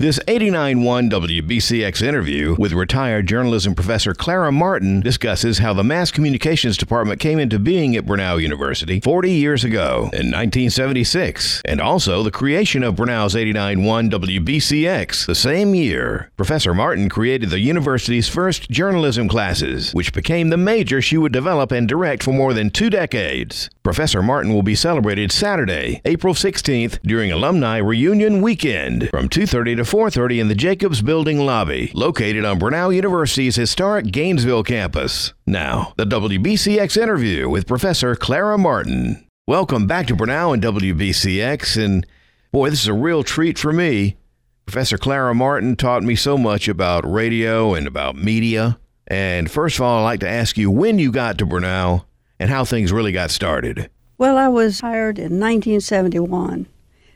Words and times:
This 0.00 0.20
89.1 0.28 1.10
WBCX 1.10 2.02
interview 2.02 2.54
with 2.56 2.72
retired 2.72 3.26
journalism 3.26 3.74
professor 3.74 4.14
Clara 4.14 4.52
Martin 4.52 5.00
discusses 5.00 5.58
how 5.58 5.74
the 5.74 5.82
Mass 5.82 6.12
Communications 6.12 6.76
Department 6.76 7.18
came 7.18 7.40
into 7.40 7.58
being 7.58 7.96
at 7.96 8.06
Brenau 8.06 8.40
University 8.40 9.00
40 9.00 9.32
years 9.32 9.64
ago 9.64 10.02
in 10.12 10.30
1976, 10.30 11.62
and 11.64 11.80
also 11.80 12.22
the 12.22 12.30
creation 12.30 12.84
of 12.84 12.94
Brenau's 12.94 13.34
89.1 13.34 14.08
WBCX 14.08 15.26
the 15.26 15.34
same 15.34 15.74
year. 15.74 16.30
Professor 16.36 16.72
Martin 16.72 17.08
created 17.08 17.50
the 17.50 17.58
university's 17.58 18.28
first 18.28 18.70
journalism 18.70 19.28
classes, 19.28 19.90
which 19.94 20.12
became 20.12 20.50
the 20.50 20.56
major 20.56 21.02
she 21.02 21.18
would 21.18 21.32
develop 21.32 21.72
and 21.72 21.88
direct 21.88 22.22
for 22.22 22.30
more 22.30 22.54
than 22.54 22.70
two 22.70 22.88
decades. 22.88 23.68
Professor 23.82 24.22
Martin 24.22 24.54
will 24.54 24.62
be 24.62 24.76
celebrated 24.76 25.32
Saturday, 25.32 26.00
April 26.04 26.34
16th 26.34 27.00
during 27.02 27.32
Alumni 27.32 27.78
Reunion 27.78 28.40
Weekend 28.42 29.08
from 29.08 29.28
2:30 29.28 29.76
to 29.76 29.87
4:30 29.88 30.38
in 30.38 30.48
the 30.48 30.54
Jacobs 30.54 31.00
Building 31.00 31.38
lobby, 31.38 31.90
located 31.94 32.44
on 32.44 32.60
Brenau 32.60 32.94
University's 32.94 33.56
historic 33.56 34.12
Gainesville 34.12 34.62
campus. 34.62 35.32
Now, 35.46 35.94
the 35.96 36.04
WBCX 36.04 36.98
interview 36.98 37.48
with 37.48 37.66
Professor 37.66 38.14
Clara 38.14 38.58
Martin. 38.58 39.24
Welcome 39.46 39.86
back 39.86 40.06
to 40.08 40.14
Brenau 40.14 40.52
and 40.52 40.62
WBCX 40.62 41.82
and 41.82 42.06
boy, 42.52 42.68
this 42.68 42.82
is 42.82 42.88
a 42.88 42.92
real 42.92 43.22
treat 43.22 43.58
for 43.58 43.72
me. 43.72 44.18
Professor 44.66 44.98
Clara 44.98 45.34
Martin 45.34 45.74
taught 45.74 46.02
me 46.02 46.14
so 46.14 46.36
much 46.36 46.68
about 46.68 47.10
radio 47.10 47.72
and 47.72 47.86
about 47.86 48.14
media. 48.14 48.78
And 49.06 49.50
first 49.50 49.76
of 49.76 49.82
all, 49.86 50.00
I'd 50.00 50.04
like 50.04 50.20
to 50.20 50.28
ask 50.28 50.58
you 50.58 50.70
when 50.70 50.98
you 50.98 51.10
got 51.10 51.38
to 51.38 51.46
Brenau 51.46 52.04
and 52.38 52.50
how 52.50 52.66
things 52.66 52.92
really 52.92 53.12
got 53.12 53.30
started. 53.30 53.88
Well, 54.18 54.36
I 54.36 54.48
was 54.48 54.80
hired 54.80 55.18
in 55.18 55.40
1971. 55.40 56.66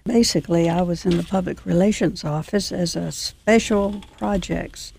Basically, 0.04 0.68
I 0.68 0.82
was 0.82 1.06
in 1.06 1.16
the 1.16 1.22
public 1.22 1.64
relations 1.64 2.24
office 2.24 2.72
as 2.72 2.96
a 2.96 3.12
special 3.12 4.02
projects 4.18 4.92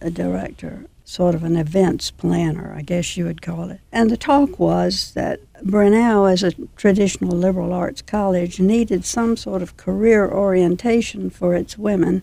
uh, 0.00 0.08
director, 0.08 0.86
sort 1.04 1.34
of 1.34 1.44
an 1.44 1.56
events 1.56 2.10
planner, 2.10 2.74
I 2.74 2.80
guess 2.80 3.18
you 3.18 3.26
would 3.26 3.42
call 3.42 3.70
it. 3.70 3.80
And 3.92 4.10
the 4.10 4.16
talk 4.16 4.58
was 4.58 5.12
that 5.12 5.40
Brenau, 5.62 6.30
as 6.30 6.42
a 6.42 6.52
traditional 6.74 7.36
liberal 7.36 7.74
arts 7.74 8.00
college, 8.00 8.58
needed 8.58 9.04
some 9.04 9.36
sort 9.36 9.60
of 9.60 9.76
career 9.76 10.26
orientation 10.26 11.28
for 11.28 11.54
its 11.54 11.76
women. 11.76 12.22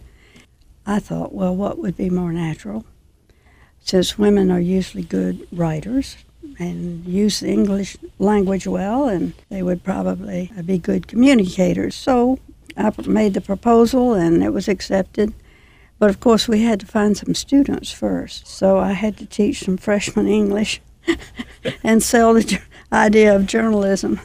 I 0.88 1.00
thought, 1.00 1.34
well, 1.34 1.56
what 1.56 1.78
would 1.78 1.96
be 1.96 2.10
more 2.10 2.34
natural? 2.34 2.84
Since 3.80 4.18
women 4.18 4.50
are 4.50 4.60
usually 4.60 5.04
good 5.04 5.48
writers, 5.52 6.18
and 6.60 7.06
use 7.06 7.40
the 7.40 7.50
English 7.50 7.98
language 8.20 8.68
well, 8.68 9.08
and 9.08 9.34
they 9.50 9.64
would 9.64 9.84
probably 9.84 10.52
be 10.66 10.78
good 10.78 11.08
communicators. 11.08 11.96
So 11.96 12.40
I 12.78 12.92
made 13.06 13.34
the 13.34 13.42
proposal, 13.42 14.14
and 14.14 14.44
it 14.44 14.54
was 14.54 14.68
accepted. 14.68 15.34
But 16.00 16.10
of 16.10 16.20
course, 16.20 16.48
we 16.48 16.62
had 16.64 16.80
to 16.82 16.86
find 16.86 17.16
some 17.16 17.36
students 17.36 17.92
first. 17.92 18.48
So 18.48 18.80
I 18.80 18.94
had 18.94 19.18
to 19.18 19.26
teach 19.26 19.64
some 19.64 19.78
freshman 19.78 20.28
English 20.28 20.82
and 21.84 22.04
sell 22.04 22.34
the 22.34 22.60
idea 22.92 23.36
of 23.36 23.46
journalism. 23.48 24.20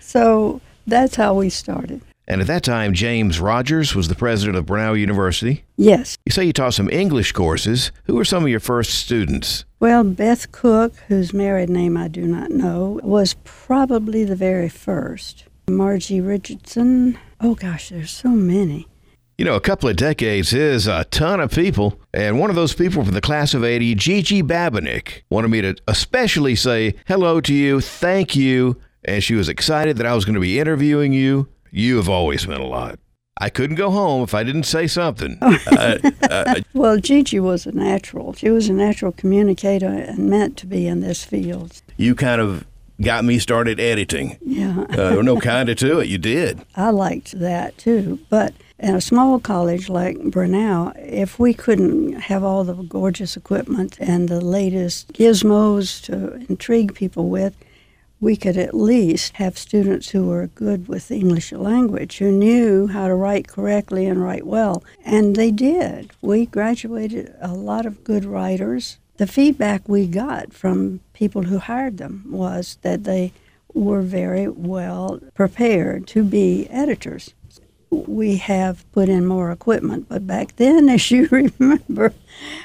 So 0.00 0.60
that's 0.86 1.16
how 1.16 1.34
we 1.34 1.48
started. 1.48 2.02
And 2.32 2.40
at 2.40 2.46
that 2.46 2.62
time, 2.62 2.94
James 2.94 3.38
Rogers 3.40 3.94
was 3.94 4.08
the 4.08 4.14
president 4.14 4.56
of 4.56 4.64
Brenau 4.64 4.98
University. 4.98 5.66
Yes. 5.76 6.16
You 6.24 6.32
say 6.32 6.46
you 6.46 6.54
taught 6.54 6.72
some 6.72 6.88
English 6.88 7.32
courses. 7.32 7.92
Who 8.04 8.14
were 8.14 8.24
some 8.24 8.42
of 8.42 8.48
your 8.48 8.58
first 8.58 8.94
students? 8.94 9.66
Well, 9.80 10.02
Beth 10.02 10.50
Cook, 10.50 10.94
whose 11.08 11.34
married 11.34 11.68
name 11.68 11.94
I 11.94 12.08
do 12.08 12.22
not 12.22 12.50
know, 12.50 12.98
was 13.02 13.36
probably 13.44 14.24
the 14.24 14.34
very 14.34 14.70
first. 14.70 15.44
Margie 15.68 16.22
Richardson. 16.22 17.18
Oh 17.38 17.54
gosh, 17.54 17.90
there's 17.90 18.10
so 18.10 18.30
many. 18.30 18.88
You 19.36 19.44
know, 19.44 19.54
a 19.54 19.60
couple 19.60 19.90
of 19.90 19.96
decades 19.96 20.54
is 20.54 20.86
a 20.86 21.04
ton 21.10 21.38
of 21.38 21.50
people. 21.50 22.00
And 22.14 22.40
one 22.40 22.48
of 22.48 22.56
those 22.56 22.72
people 22.72 23.04
from 23.04 23.12
the 23.12 23.20
class 23.20 23.52
of 23.52 23.62
80, 23.62 23.94
Gigi 23.96 24.42
Babinick, 24.42 25.20
wanted 25.28 25.48
me 25.48 25.60
to 25.60 25.76
especially 25.86 26.56
say 26.56 26.94
hello 27.06 27.42
to 27.42 27.52
you, 27.52 27.82
thank 27.82 28.34
you. 28.34 28.80
And 29.04 29.22
she 29.22 29.34
was 29.34 29.50
excited 29.50 29.98
that 29.98 30.06
I 30.06 30.14
was 30.14 30.24
going 30.24 30.36
to 30.36 30.40
be 30.40 30.58
interviewing 30.58 31.12
you. 31.12 31.48
You 31.72 31.96
have 31.96 32.08
always 32.08 32.46
meant 32.46 32.60
a 32.60 32.66
lot. 32.66 32.98
I 33.38 33.48
couldn't 33.48 33.76
go 33.76 33.90
home 33.90 34.22
if 34.22 34.34
I 34.34 34.44
didn't 34.44 34.64
say 34.64 34.86
something. 34.86 35.38
uh, 35.40 35.98
uh, 36.30 36.54
well, 36.74 36.98
Gigi 36.98 37.40
was 37.40 37.66
a 37.66 37.72
natural. 37.72 38.34
She 38.34 38.50
was 38.50 38.68
a 38.68 38.74
natural 38.74 39.10
communicator 39.10 39.88
and 39.88 40.28
meant 40.30 40.58
to 40.58 40.66
be 40.66 40.86
in 40.86 41.00
this 41.00 41.24
field. 41.24 41.80
You 41.96 42.14
kind 42.14 42.42
of 42.42 42.66
got 43.00 43.24
me 43.24 43.38
started 43.38 43.80
editing. 43.80 44.36
Yeah. 44.42 44.82
uh, 44.90 44.96
there 44.96 45.16
was 45.16 45.24
no 45.26 45.40
kind 45.40 45.70
of 45.70 45.78
to 45.78 46.00
it. 46.00 46.08
You 46.08 46.18
did. 46.18 46.60
I 46.76 46.90
liked 46.90 47.38
that 47.40 47.78
too. 47.78 48.20
But 48.28 48.52
in 48.78 48.94
a 48.94 49.00
small 49.00 49.40
college 49.40 49.88
like 49.88 50.18
Brenau, 50.18 50.92
if 50.98 51.38
we 51.38 51.54
couldn't 51.54 52.12
have 52.20 52.44
all 52.44 52.64
the 52.64 52.74
gorgeous 52.74 53.36
equipment 53.36 53.96
and 53.98 54.28
the 54.28 54.40
latest 54.42 55.12
gizmos 55.14 56.02
to 56.04 56.34
intrigue 56.50 56.94
people 56.94 57.30
with, 57.30 57.56
we 58.22 58.36
could 58.36 58.56
at 58.56 58.72
least 58.72 59.34
have 59.34 59.58
students 59.58 60.10
who 60.10 60.28
were 60.28 60.46
good 60.46 60.86
with 60.86 61.08
the 61.08 61.16
English 61.16 61.50
language, 61.50 62.18
who 62.18 62.30
knew 62.30 62.86
how 62.86 63.08
to 63.08 63.14
write 63.16 63.48
correctly 63.48 64.06
and 64.06 64.22
write 64.22 64.46
well. 64.46 64.84
And 65.04 65.34
they 65.34 65.50
did. 65.50 66.12
We 66.22 66.46
graduated 66.46 67.34
a 67.40 67.52
lot 67.52 67.84
of 67.84 68.04
good 68.04 68.24
writers. 68.24 68.98
The 69.16 69.26
feedback 69.26 69.88
we 69.88 70.06
got 70.06 70.52
from 70.52 71.00
people 71.14 71.42
who 71.42 71.58
hired 71.58 71.98
them 71.98 72.24
was 72.28 72.78
that 72.82 73.02
they 73.02 73.32
were 73.74 74.02
very 74.02 74.46
well 74.46 75.18
prepared 75.34 76.06
to 76.08 76.22
be 76.22 76.68
editors. 76.70 77.34
We 77.90 78.36
have 78.36 78.90
put 78.92 79.08
in 79.08 79.26
more 79.26 79.50
equipment, 79.50 80.06
but 80.08 80.28
back 80.28 80.54
then, 80.56 80.88
as 80.96 81.10
you 81.10 81.26
remember, 81.28 82.14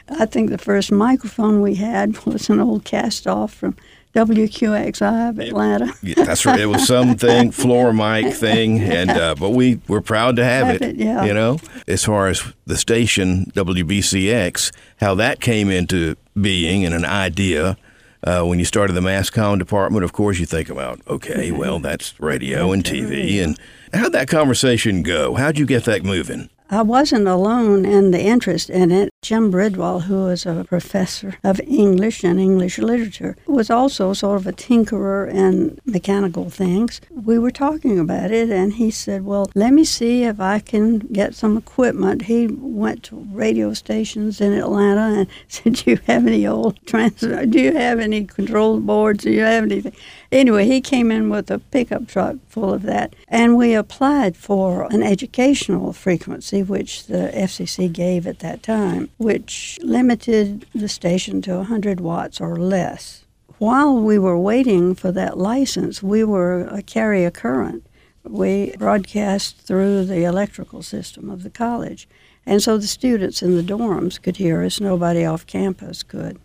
I 0.07 0.27
think 0.27 0.51
the 0.51 0.59
first 0.59 0.91
microphone 0.91 1.63
we 1.63 1.75
had 1.75 2.25
was 2.27 2.47
an 2.51 2.59
old 2.59 2.83
cast 2.83 3.25
off 3.25 3.55
from 3.55 3.75
WQXI 4.17 5.29
of 5.29 5.39
Atlanta. 5.39 5.93
Yeah, 6.01 6.23
that's 6.23 6.45
right. 6.45 6.59
It 6.59 6.67
was 6.67 6.87
something 6.87 7.51
floor 7.51 7.91
mic 7.91 8.33
thing, 8.33 8.79
and 8.79 9.09
uh, 9.09 9.35
but 9.35 9.49
we 9.49 9.81
were 9.87 10.01
proud 10.01 10.37
to 10.37 10.43
have, 10.43 10.67
have 10.67 10.75
it, 10.77 10.81
it. 10.81 10.95
Yeah. 10.95 11.25
You 11.25 11.33
know, 11.33 11.59
as 11.87 12.05
far 12.05 12.27
as 12.27 12.41
the 12.65 12.77
station 12.77 13.51
WBCX, 13.55 14.71
how 15.01 15.15
that 15.15 15.41
came 15.41 15.69
into 15.69 16.15
being 16.39 16.85
and 16.85 16.93
an 16.95 17.05
idea. 17.05 17.77
Uh, 18.23 18.43
when 18.43 18.57
you 18.57 18.65
started 18.65 18.93
the 18.93 19.01
mass 19.01 19.29
comm 19.29 19.59
department, 19.59 20.03
of 20.03 20.11
course, 20.11 20.39
you 20.39 20.45
think 20.45 20.69
about 20.69 20.99
okay, 21.07 21.51
well, 21.51 21.79
that's 21.79 22.19
radio 22.19 22.71
and 22.71 22.83
TV, 22.83 23.43
and 23.43 23.59
how'd 23.93 24.11
that 24.11 24.27
conversation 24.27 25.03
go? 25.03 25.35
How'd 25.35 25.59
you 25.59 25.65
get 25.65 25.85
that 25.85 26.03
moving? 26.03 26.49
I 26.69 26.81
wasn't 26.81 27.27
alone 27.27 27.85
in 27.85 28.11
the 28.11 28.19
interest 28.19 28.69
in 28.69 28.91
it. 28.91 29.09
Jim 29.21 29.51
Bridwell, 29.51 30.01
who 30.01 30.25
was 30.25 30.45
a 30.45 30.65
professor 30.67 31.35
of 31.43 31.61
English 31.61 32.23
and 32.23 32.39
English 32.39 32.77
literature, 32.77 33.37
was 33.45 33.69
also 33.69 34.13
sort 34.13 34.41
of 34.41 34.47
a 34.47 34.51
tinkerer 34.51 35.29
in 35.29 35.79
mechanical 35.85 36.49
things. 36.49 36.99
We 37.09 37.39
were 37.39 37.51
talking 37.51 37.97
about 37.99 38.31
it, 38.31 38.49
and 38.49 38.73
he 38.73 38.91
said, 38.91 39.25
Well, 39.25 39.49
let 39.55 39.73
me 39.73 39.85
see 39.85 40.23
if 40.23 40.39
I 40.39 40.59
can 40.59 40.99
get 40.99 41.35
some 41.35 41.57
equipment. 41.57 42.23
He 42.23 42.47
went 42.47 43.03
to 43.03 43.27
radio 43.31 43.73
stations 43.73 44.41
in 44.41 44.53
Atlanta 44.53 45.19
and 45.19 45.27
said, 45.47 45.73
Do 45.75 45.91
you 45.91 45.99
have 46.05 46.27
any 46.27 46.45
old 46.45 46.85
trans? 46.85 47.21
Do 47.21 47.59
you 47.59 47.73
have 47.73 47.99
any 47.99 48.25
control 48.25 48.79
boards? 48.79 49.23
Do 49.23 49.31
you 49.31 49.41
have 49.41 49.63
anything? 49.63 49.93
Anyway, 50.31 50.65
he 50.65 50.81
came 50.81 51.11
in 51.11 51.29
with 51.29 51.49
a 51.49 51.59
pickup 51.59 52.07
truck 52.07 52.35
full 52.49 52.73
of 52.73 52.83
that, 52.83 53.15
and 53.29 53.55
we 53.55 53.73
applied 53.73 54.35
for 54.35 54.83
an 54.91 55.01
educational 55.01 55.93
frequency, 55.93 56.61
which 56.61 57.05
the 57.07 57.31
FCC 57.33 57.91
gave 57.91 58.27
at 58.27 58.39
that 58.39 58.61
time, 58.61 59.09
which 59.17 59.79
limited 59.81 60.65
the 60.75 60.89
station 60.89 61.41
to 61.41 61.55
100 61.57 62.01
watts 62.01 62.41
or 62.41 62.57
less. 62.57 63.23
While 63.57 63.97
we 63.97 64.19
were 64.19 64.37
waiting 64.37 64.93
for 64.93 65.11
that 65.13 65.37
license, 65.37 66.03
we 66.03 66.23
were 66.23 66.67
a 66.67 66.81
carrier 66.81 67.31
current. 67.31 67.83
We 68.23 68.75
broadcast 68.77 69.57
through 69.61 70.05
the 70.05 70.25
electrical 70.25 70.83
system 70.83 71.29
of 71.29 71.43
the 71.43 71.49
college. 71.49 72.07
And 72.45 72.61
so 72.61 72.77
the 72.77 72.87
students 72.87 73.41
in 73.41 73.55
the 73.55 73.63
dorms 73.63 74.21
could 74.21 74.37
hear 74.37 74.63
us, 74.63 74.79
nobody 74.79 75.25
off 75.25 75.47
campus 75.47 76.03
could. 76.03 76.37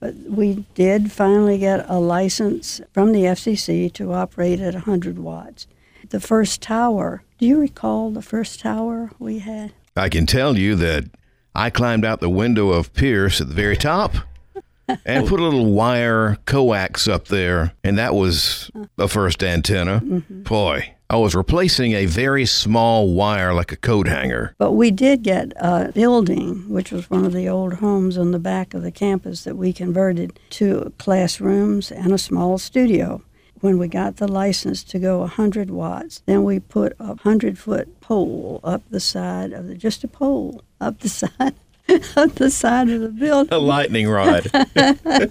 But 0.00 0.14
we 0.14 0.64
did 0.74 1.12
finally 1.12 1.58
get 1.58 1.88
a 1.88 1.98
license 1.98 2.80
from 2.92 3.12
the 3.12 3.24
FCC 3.24 3.92
to 3.92 4.12
operate 4.12 4.58
at 4.58 4.74
100 4.74 5.18
watts. 5.18 5.66
The 6.08 6.20
first 6.20 6.62
tower, 6.62 7.22
do 7.38 7.46
you 7.46 7.60
recall 7.60 8.10
the 8.10 8.22
first 8.22 8.60
tower 8.60 9.10
we 9.18 9.40
had? 9.40 9.72
I 9.96 10.08
can 10.08 10.26
tell 10.26 10.56
you 10.56 10.74
that 10.76 11.04
I 11.54 11.68
climbed 11.70 12.04
out 12.04 12.20
the 12.20 12.30
window 12.30 12.70
of 12.70 12.92
Pierce 12.94 13.40
at 13.40 13.48
the 13.48 13.54
very 13.54 13.76
top 13.76 14.14
and 15.04 15.28
put 15.28 15.38
a 15.38 15.44
little 15.44 15.72
wire 15.72 16.38
coax 16.46 17.06
up 17.06 17.26
there, 17.26 17.74
and 17.84 17.98
that 17.98 18.14
was 18.14 18.70
the 18.96 19.08
first 19.08 19.42
antenna. 19.44 20.00
Mm-hmm. 20.00 20.42
Boy, 20.42 20.94
I 21.10 21.16
was 21.16 21.34
replacing 21.34 21.94
a 21.94 22.06
very 22.06 22.46
small 22.46 23.12
wire 23.12 23.52
like 23.52 23.72
a 23.72 23.76
coat 23.76 24.06
hanger. 24.06 24.54
But 24.58 24.74
we 24.74 24.92
did 24.92 25.24
get 25.24 25.52
a 25.56 25.90
building, 25.90 26.68
which 26.68 26.92
was 26.92 27.10
one 27.10 27.24
of 27.24 27.32
the 27.32 27.48
old 27.48 27.74
homes 27.74 28.16
on 28.16 28.30
the 28.30 28.38
back 28.38 28.74
of 28.74 28.82
the 28.82 28.92
campus 28.92 29.42
that 29.42 29.56
we 29.56 29.72
converted 29.72 30.38
to 30.50 30.92
classrooms 30.98 31.90
and 31.90 32.12
a 32.12 32.18
small 32.18 32.58
studio. 32.58 33.22
when 33.60 33.76
we 33.76 33.88
got 33.88 34.16
the 34.18 34.28
license 34.28 34.84
to 34.84 34.98
go 35.00 35.18
100 35.18 35.68
watts, 35.68 36.22
then 36.26 36.44
we 36.44 36.60
put 36.60 36.92
a 37.00 37.08
100 37.08 37.58
foot 37.58 38.00
pole 38.00 38.60
up 38.62 38.82
the 38.88 39.00
side 39.00 39.52
of 39.52 39.66
the, 39.66 39.74
just 39.74 40.04
a 40.04 40.08
pole 40.08 40.62
up 40.80 41.00
the 41.00 41.08
side 41.22 41.54
up 42.16 42.34
the 42.36 42.50
side 42.50 42.88
of 42.88 43.00
the 43.00 43.08
building. 43.08 43.52
A 43.52 43.58
lightning 43.58 44.08
rod. 44.08 44.50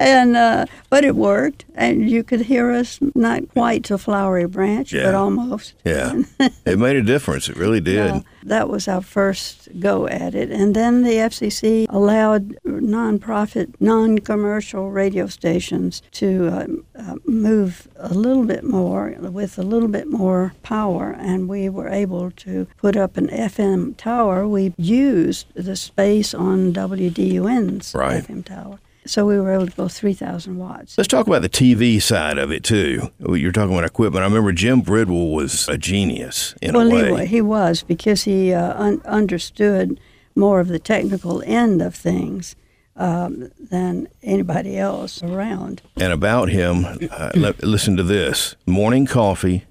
and 0.00 0.36
uh, 0.36 0.66
but 0.88 1.04
it 1.04 1.14
worked, 1.16 1.64
and 1.74 2.10
you 2.10 2.22
could 2.24 2.40
hear 2.42 2.70
us 2.72 2.98
not 3.14 3.48
quite 3.50 3.84
to 3.84 3.98
Flowery 3.98 4.46
Branch, 4.46 4.92
Yeah. 4.92 5.04
but 5.04 5.14
almost. 5.14 5.74
yeah. 5.84 6.22
It 6.66 6.78
made 6.78 6.96
a 6.96 7.02
difference. 7.02 7.48
It 7.48 7.56
really 7.56 7.80
did. 7.80 8.10
Uh, 8.10 8.20
that 8.42 8.68
was 8.68 8.88
our 8.88 9.00
first 9.02 9.68
go 9.78 10.06
at 10.06 10.34
it. 10.34 10.50
And 10.50 10.74
then 10.74 11.02
the 11.02 11.14
FCC 11.14 11.86
allowed 11.88 12.56
nonprofit, 12.64 13.74
non 13.80 14.18
commercial 14.18 14.90
radio 14.90 15.26
stations 15.26 16.02
to 16.12 16.48
uh, 16.48 16.66
uh, 16.98 17.14
move 17.24 17.88
a 17.96 18.14
little 18.14 18.44
bit 18.44 18.64
more 18.64 19.14
with 19.18 19.58
a 19.58 19.62
little 19.62 19.88
bit 19.88 20.08
more 20.08 20.54
power. 20.62 21.16
And 21.18 21.48
we 21.48 21.68
were 21.68 21.88
able 21.88 22.30
to 22.32 22.66
put 22.76 22.96
up 22.96 23.16
an 23.16 23.28
FM 23.28 23.96
tower. 23.96 24.46
We 24.46 24.74
used 24.76 25.46
the 25.54 25.76
space 25.76 26.34
on 26.34 26.72
WDUN's 26.72 27.94
Right. 27.94 28.22
FM 28.24 28.44
tower. 28.44 28.78
So 29.06 29.24
we 29.24 29.40
were 29.40 29.52
able 29.52 29.66
to 29.66 29.76
go 29.76 29.88
3,000 29.88 30.58
watts. 30.58 30.98
Let's 30.98 31.08
talk 31.08 31.26
about 31.26 31.42
the 31.42 31.48
TV 31.48 32.00
side 32.02 32.36
of 32.36 32.52
it 32.52 32.62
too. 32.62 33.10
You're 33.18 33.52
talking 33.52 33.72
about 33.72 33.84
equipment. 33.84 34.22
I 34.22 34.26
remember 34.26 34.52
Jim 34.52 34.82
Bridwell 34.82 35.30
was 35.30 35.68
a 35.68 35.78
genius 35.78 36.54
in 36.60 36.74
well, 36.74 36.90
a 36.90 36.94
way. 36.94 37.10
wa- 37.10 37.18
he 37.18 37.40
was 37.40 37.82
because 37.82 38.24
he 38.24 38.52
uh, 38.52 38.74
un- 38.80 39.00
understood 39.06 39.98
more 40.34 40.60
of 40.60 40.68
the 40.68 40.78
technical 40.78 41.42
end 41.46 41.80
of 41.80 41.94
things 41.94 42.56
um, 42.96 43.50
than 43.58 44.08
anybody 44.22 44.76
else 44.76 45.22
around. 45.22 45.80
And 45.96 46.12
about 46.12 46.50
him, 46.50 46.84
uh, 47.10 47.30
li- 47.34 47.54
listen 47.62 47.96
to 47.96 48.02
this: 48.02 48.54
morning 48.66 49.06
coffee, 49.06 49.64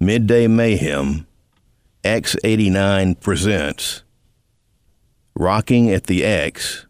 midday 0.00 0.48
mayhem, 0.48 1.26
X89 2.04 3.20
presents, 3.20 4.02
rocking 5.36 5.90
at 5.90 6.04
the 6.04 6.24
X, 6.24 6.86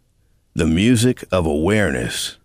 the 0.54 0.66
music 0.66 1.24
of 1.32 1.46
awareness, 1.46 2.38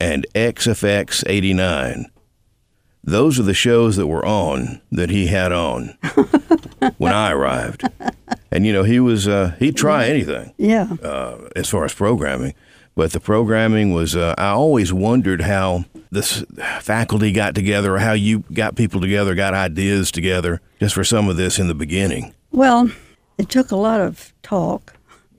and 0.00 0.26
XFX 0.34 1.24
89. 1.26 2.10
Those 3.02 3.38
are 3.40 3.44
the 3.44 3.54
shows 3.54 3.96
that 3.96 4.06
were 4.06 4.24
on 4.24 4.80
that 4.92 5.08
he 5.10 5.28
had 5.28 5.52
on 5.52 5.96
when 6.98 7.12
I 7.12 7.32
arrived. 7.32 7.88
And 8.50 8.66
you 8.66 8.72
know, 8.72 8.82
he 8.82 9.00
was 9.00 9.26
uh, 9.26 9.54
he'd 9.58 9.76
try 9.76 10.06
anything 10.06 10.52
Yeah, 10.58 10.88
uh, 11.02 11.48
as 11.56 11.68
far 11.68 11.84
as 11.84 11.94
programming. 11.94 12.54
But 12.96 13.12
the 13.12 13.20
programming 13.20 13.94
was, 13.94 14.16
uh, 14.16 14.34
I 14.36 14.48
always 14.48 14.92
wondered 14.92 15.42
how 15.42 15.84
this 16.10 16.44
faculty 16.80 17.32
got 17.32 17.54
together, 17.54 17.94
or 17.94 17.98
how 18.00 18.12
you 18.12 18.40
got 18.52 18.74
people 18.74 19.00
together, 19.00 19.34
got 19.34 19.54
ideas 19.54 20.10
together, 20.10 20.60
just 20.80 20.94
for 20.96 21.04
some 21.04 21.28
of 21.28 21.36
this 21.36 21.58
in 21.58 21.68
the 21.68 21.74
beginning. 21.74 22.34
well, 22.50 22.90
it 23.38 23.48
took 23.48 23.70
a 23.70 23.76
lot 23.76 24.00
of 24.00 24.34
talk, 24.42 24.94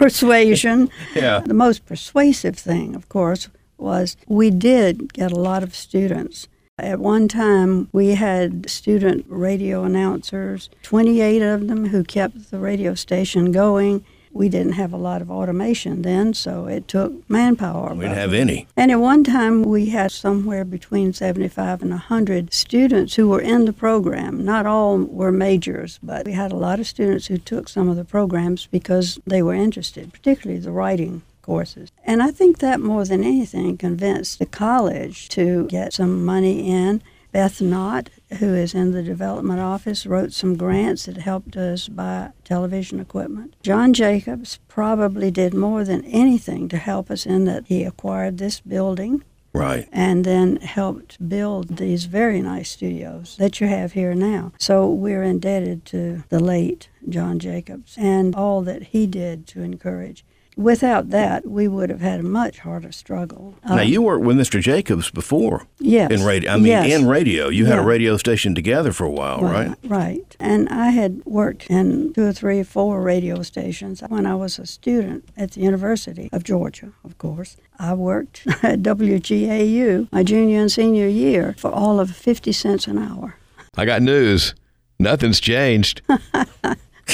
persuasion. 0.00 0.90
Yeah. 1.14 1.40
The 1.40 1.54
most 1.54 1.86
persuasive 1.86 2.56
thing, 2.56 2.94
of 2.94 3.08
course, 3.08 3.48
was 3.78 4.16
we 4.26 4.50
did 4.50 5.12
get 5.12 5.32
a 5.32 5.36
lot 5.50 5.62
of 5.62 5.74
students. 5.74 6.48
At 6.78 7.00
one 7.00 7.28
time, 7.28 7.88
we 7.92 8.14
had 8.14 8.70
student 8.70 9.26
radio 9.28 9.84
announcers, 9.84 10.70
28 10.82 11.42
of 11.42 11.68
them 11.68 11.88
who 11.88 12.02
kept 12.04 12.50
the 12.50 12.58
radio 12.58 12.94
station 12.94 13.52
going. 13.52 14.04
We 14.32 14.48
didn't 14.48 14.72
have 14.72 14.92
a 14.92 14.96
lot 14.96 15.22
of 15.22 15.30
automation 15.30 16.02
then, 16.02 16.34
so 16.34 16.66
it 16.66 16.86
took 16.86 17.28
manpower. 17.28 17.94
We 17.94 18.04
didn't 18.04 18.16
have 18.16 18.32
any. 18.32 18.68
And 18.76 18.90
at 18.90 19.00
one 19.00 19.24
time, 19.24 19.62
we 19.62 19.86
had 19.86 20.12
somewhere 20.12 20.64
between 20.64 21.12
75 21.12 21.82
and 21.82 21.90
100 21.90 22.52
students 22.52 23.16
who 23.16 23.28
were 23.28 23.40
in 23.40 23.64
the 23.64 23.72
program. 23.72 24.44
Not 24.44 24.66
all 24.66 24.98
were 24.98 25.32
majors, 25.32 25.98
but 26.02 26.26
we 26.26 26.32
had 26.32 26.52
a 26.52 26.56
lot 26.56 26.78
of 26.78 26.86
students 26.86 27.26
who 27.26 27.38
took 27.38 27.68
some 27.68 27.88
of 27.88 27.96
the 27.96 28.04
programs 28.04 28.66
because 28.66 29.18
they 29.26 29.42
were 29.42 29.54
interested, 29.54 30.12
particularly 30.12 30.60
the 30.60 30.70
writing 30.70 31.22
courses. 31.42 31.90
And 32.04 32.22
I 32.22 32.30
think 32.30 32.58
that 32.58 32.80
more 32.80 33.04
than 33.04 33.24
anything 33.24 33.76
convinced 33.76 34.38
the 34.38 34.46
college 34.46 35.28
to 35.30 35.66
get 35.66 35.92
some 35.92 36.24
money 36.24 36.70
in. 36.70 37.02
Beth 37.32 37.60
Knott, 37.60 38.10
who 38.38 38.54
is 38.54 38.74
in 38.74 38.92
the 38.92 39.02
development 39.02 39.60
office, 39.60 40.06
wrote 40.06 40.32
some 40.32 40.56
grants 40.56 41.06
that 41.06 41.16
helped 41.18 41.56
us 41.56 41.88
buy 41.88 42.30
television 42.44 43.00
equipment. 43.00 43.54
John 43.62 43.92
Jacobs 43.92 44.58
probably 44.68 45.30
did 45.30 45.52
more 45.54 45.84
than 45.84 46.04
anything 46.04 46.68
to 46.68 46.76
help 46.78 47.10
us 47.10 47.26
in 47.26 47.44
that 47.46 47.64
he 47.66 47.82
acquired 47.84 48.38
this 48.38 48.60
building 48.60 49.24
Right. 49.52 49.88
and 49.92 50.24
then 50.24 50.56
helped 50.56 51.28
build 51.28 51.78
these 51.78 52.04
very 52.04 52.40
nice 52.40 52.70
studios 52.70 53.34
that 53.38 53.60
you 53.60 53.66
have 53.66 53.92
here 53.92 54.14
now. 54.14 54.52
So 54.58 54.88
we're 54.88 55.24
indebted 55.24 55.84
to 55.86 56.22
the 56.28 56.38
late 56.38 56.88
John 57.08 57.40
Jacobs 57.40 57.96
and 57.98 58.36
all 58.36 58.62
that 58.62 58.84
he 58.84 59.08
did 59.08 59.48
to 59.48 59.62
encourage. 59.62 60.24
Without 60.56 61.10
that, 61.10 61.46
we 61.46 61.68
would 61.68 61.90
have 61.90 62.00
had 62.00 62.20
a 62.20 62.22
much 62.22 62.58
harder 62.58 62.92
struggle. 62.92 63.54
now, 63.66 63.78
Uh, 63.78 63.82
you 63.82 64.02
worked 64.02 64.24
with 64.24 64.36
Mr. 64.36 64.60
Jacobs 64.60 65.10
before 65.10 65.66
yes, 65.78 66.10
in 66.10 66.22
radio. 66.24 66.52
I 66.52 66.56
mean, 66.56 66.66
yes. 66.66 66.92
in 66.92 67.06
radio. 67.08 67.48
You 67.48 67.66
had 67.66 67.78
a 67.78 67.82
radio 67.82 68.16
station 68.16 68.54
together 68.54 68.92
for 68.92 69.04
a 69.04 69.10
while, 69.10 69.40
right? 69.40 69.74
Right. 69.84 70.36
And 70.38 70.68
I 70.68 70.90
had 70.90 71.22
worked 71.24 71.66
in 71.70 72.12
two 72.12 72.26
or 72.26 72.32
three, 72.32 72.62
four 72.62 73.00
radio 73.00 73.42
stations 73.42 74.02
when 74.08 74.26
I 74.26 74.34
was 74.34 74.58
a 74.58 74.66
student 74.66 75.28
at 75.36 75.52
the 75.52 75.60
University 75.60 76.28
of 76.32 76.42
Georgia, 76.44 76.92
of 77.04 77.16
course. 77.16 77.56
I 77.78 77.94
worked 77.94 78.42
at 78.62 78.82
WGAU 78.82 80.08
my 80.12 80.22
junior 80.22 80.60
and 80.60 80.70
senior 80.70 81.08
year 81.08 81.54
for 81.58 81.70
all 81.70 82.00
of 82.00 82.10
50 82.10 82.52
cents 82.52 82.86
an 82.86 82.98
hour. 82.98 83.36
I 83.76 83.84
got 83.86 84.02
news. 84.02 84.54
Nothing's 84.98 85.40
changed. 85.40 86.02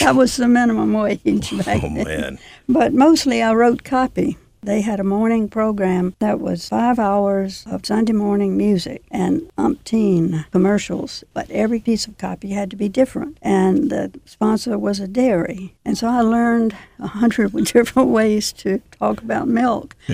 That 0.00 0.14
was 0.16 0.36
the 0.36 0.48
minimum 0.48 0.92
wage 0.92 1.20
back 1.64 1.82
Oh, 1.82 1.88
then. 1.94 2.04
man. 2.04 2.38
But 2.68 2.92
mostly 2.92 3.42
I 3.42 3.52
wrote 3.54 3.84
copy. 3.84 4.36
They 4.62 4.80
had 4.80 4.98
a 4.98 5.04
morning 5.04 5.48
program 5.48 6.16
that 6.18 6.40
was 6.40 6.68
five 6.68 6.98
hours 6.98 7.62
of 7.70 7.86
Sunday 7.86 8.12
morning 8.14 8.56
music 8.56 9.04
and 9.12 9.42
umpteen 9.56 10.44
commercials, 10.50 11.22
but 11.34 11.48
every 11.50 11.78
piece 11.78 12.08
of 12.08 12.18
copy 12.18 12.48
had 12.50 12.70
to 12.70 12.76
be 12.76 12.88
different. 12.88 13.38
And 13.42 13.90
the 13.90 14.10
sponsor 14.24 14.76
was 14.76 14.98
a 14.98 15.06
dairy. 15.06 15.76
And 15.84 15.96
so 15.96 16.08
I 16.08 16.20
learned 16.22 16.74
a 16.98 17.06
hundred 17.06 17.52
different 17.72 18.08
ways 18.08 18.52
to 18.54 18.80
talk 18.98 19.22
about 19.22 19.46
milk. 19.46 19.94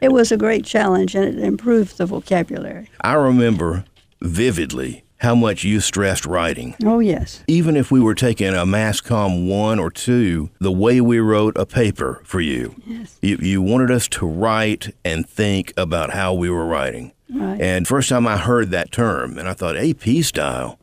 it 0.00 0.10
was 0.10 0.32
a 0.32 0.38
great 0.38 0.64
challenge 0.64 1.14
and 1.14 1.24
it 1.26 1.38
improved 1.38 1.98
the 1.98 2.06
vocabulary. 2.06 2.88
I 3.02 3.12
remember 3.12 3.84
vividly 4.22 5.04
how 5.26 5.34
much 5.34 5.64
you 5.64 5.80
stressed 5.80 6.24
writing. 6.24 6.76
Oh, 6.84 7.00
yes. 7.00 7.42
even 7.48 7.76
if 7.76 7.90
we 7.90 7.98
were 7.98 8.14
taking 8.14 8.54
a 8.54 8.64
Masscom 8.64 9.48
one 9.48 9.80
or 9.80 9.90
two, 9.90 10.50
the 10.60 10.70
way 10.70 11.00
we 11.00 11.18
wrote 11.18 11.56
a 11.58 11.66
paper 11.66 12.20
for 12.24 12.40
you, 12.40 12.76
Yes. 12.86 13.18
you, 13.22 13.36
you 13.42 13.60
wanted 13.60 13.90
us 13.90 14.06
to 14.08 14.24
write 14.24 14.94
and 15.04 15.28
think 15.28 15.72
about 15.76 16.10
how 16.10 16.32
we 16.32 16.48
were 16.48 16.64
writing. 16.64 17.10
Right. 17.28 17.60
And 17.60 17.88
first 17.88 18.08
time 18.08 18.28
I 18.28 18.36
heard 18.36 18.70
that 18.70 18.92
term, 18.92 19.36
and 19.36 19.48
I 19.48 19.52
thought, 19.52 19.76
AP 19.76 20.22
style, 20.22 20.78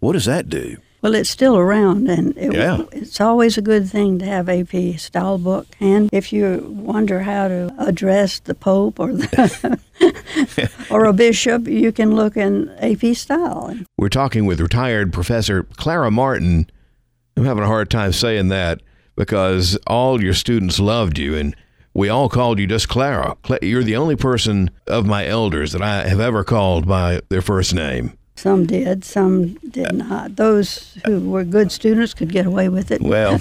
what 0.00 0.14
does 0.14 0.24
that 0.24 0.48
do? 0.48 0.78
Well, 1.04 1.14
it's 1.14 1.28
still 1.28 1.58
around, 1.58 2.08
and 2.08 2.34
it, 2.38 2.54
Yeah. 2.54 2.84
it's 2.90 3.20
always 3.20 3.58
a 3.58 3.60
good 3.60 3.86
thing 3.90 4.18
to 4.20 4.24
have 4.24 4.48
AP 4.48 4.98
style 4.98 5.36
book. 5.36 5.66
And 5.78 6.08
if 6.14 6.32
you 6.32 6.64
wonder 6.74 7.20
how 7.20 7.46
to 7.46 7.74
address 7.78 8.38
the 8.38 8.54
Pope 8.54 8.98
or 8.98 9.12
the 9.12 9.78
or 10.90 11.04
a 11.04 11.12
bishop, 11.12 11.68
you 11.68 11.92
can 11.92 12.16
look 12.16 12.38
in 12.38 12.70
AP 12.78 13.14
style. 13.16 13.76
We're 13.98 14.08
talking 14.08 14.46
with 14.46 14.62
retired 14.62 15.12
Professor 15.12 15.64
Clara 15.76 16.10
Martin. 16.10 16.70
I'm 17.36 17.44
having 17.44 17.64
a 17.64 17.66
hard 17.66 17.90
time 17.90 18.12
saying 18.14 18.48
that 18.48 18.80
because 19.14 19.76
all 19.86 20.24
your 20.24 20.32
students 20.32 20.80
loved 20.80 21.18
you 21.18 21.36
and 21.36 21.54
we 21.92 22.08
all 22.08 22.30
called 22.30 22.58
you 22.58 22.66
just 22.66 22.88
Clara. 22.88 23.36
You're 23.60 23.84
the 23.84 23.96
only 23.96 24.16
person 24.16 24.70
of 24.86 25.04
my 25.04 25.26
elders 25.26 25.72
that 25.72 25.82
I 25.82 26.08
have 26.08 26.20
ever 26.20 26.44
called 26.44 26.88
by 26.88 27.20
their 27.28 27.42
first 27.42 27.74
name. 27.74 28.16
Some 28.36 28.66
did, 28.66 29.04
some 29.04 29.54
did 29.70 29.92
not. 29.92 30.36
Those 30.36 30.98
who 31.06 31.30
were 31.30 31.44
good 31.44 31.70
students 31.70 32.14
could 32.14 32.32
get 32.32 32.46
away 32.46 32.68
with 32.68 32.90
it. 32.90 33.00
Well, 33.14 33.38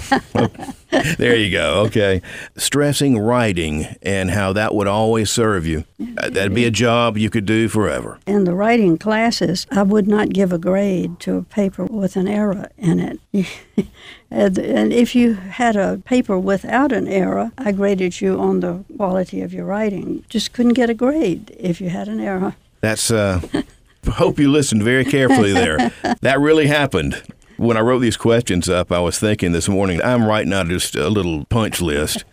there 1.17 1.35
you 1.35 1.49
go. 1.51 1.81
Okay. 1.87 2.21
Stressing 2.55 3.17
writing 3.17 3.95
and 4.03 4.29
how 4.29 4.53
that 4.53 4.75
would 4.75 4.85
always 4.85 5.31
serve 5.31 5.65
you. 5.65 5.85
Uh, 5.99 6.29
That'd 6.29 6.53
be 6.53 6.65
a 6.65 6.71
job 6.71 7.17
you 7.17 7.31
could 7.31 7.47
do 7.47 7.67
forever. 7.67 8.19
In 8.27 8.43
the 8.43 8.53
writing 8.53 8.99
classes, 8.99 9.65
I 9.71 9.81
would 9.81 10.07
not 10.07 10.29
give 10.29 10.53
a 10.53 10.59
grade 10.59 11.19
to 11.21 11.37
a 11.37 11.41
paper 11.41 11.85
with 11.85 12.15
an 12.15 12.27
error 12.27 12.69
in 12.77 12.99
it. 12.99 13.19
and 14.29 14.57
and 14.59 14.93
if 14.93 15.15
you 15.15 15.33
had 15.33 15.75
a 15.75 15.97
paper 16.05 16.37
without 16.37 16.91
an 16.91 17.07
error, 17.07 17.51
I 17.57 17.71
graded 17.71 18.21
you 18.21 18.39
on 18.39 18.59
the 18.59 18.83
quality 18.95 19.41
of 19.41 19.53
your 19.53 19.65
writing. 19.65 20.23
Just 20.29 20.53
couldn't 20.53 20.73
get 20.73 20.89
a 20.91 20.93
grade 20.93 21.55
if 21.57 21.81
you 21.81 21.89
had 21.89 22.07
an 22.07 22.19
error. 22.19 22.55
That's, 22.81 23.09
uh, 23.09 23.41
hope 24.11 24.39
you 24.39 24.51
listened 24.51 24.83
very 24.83 25.05
carefully 25.05 25.53
there. 25.53 25.91
That 26.21 26.39
really 26.39 26.67
happened. 26.67 27.21
When 27.57 27.77
I 27.77 27.81
wrote 27.81 27.99
these 27.99 28.17
questions 28.17 28.67
up, 28.67 28.91
I 28.91 28.99
was 28.99 29.19
thinking 29.19 29.51
this 29.51 29.69
morning, 29.69 30.01
I'm 30.01 30.25
writing 30.25 30.53
out 30.53 30.67
just 30.67 30.95
a 30.95 31.09
little 31.09 31.45
punch 31.45 31.81
list. 31.81 32.25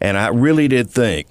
And 0.00 0.18
I 0.18 0.28
really 0.28 0.68
did 0.68 0.90
think, 0.90 1.28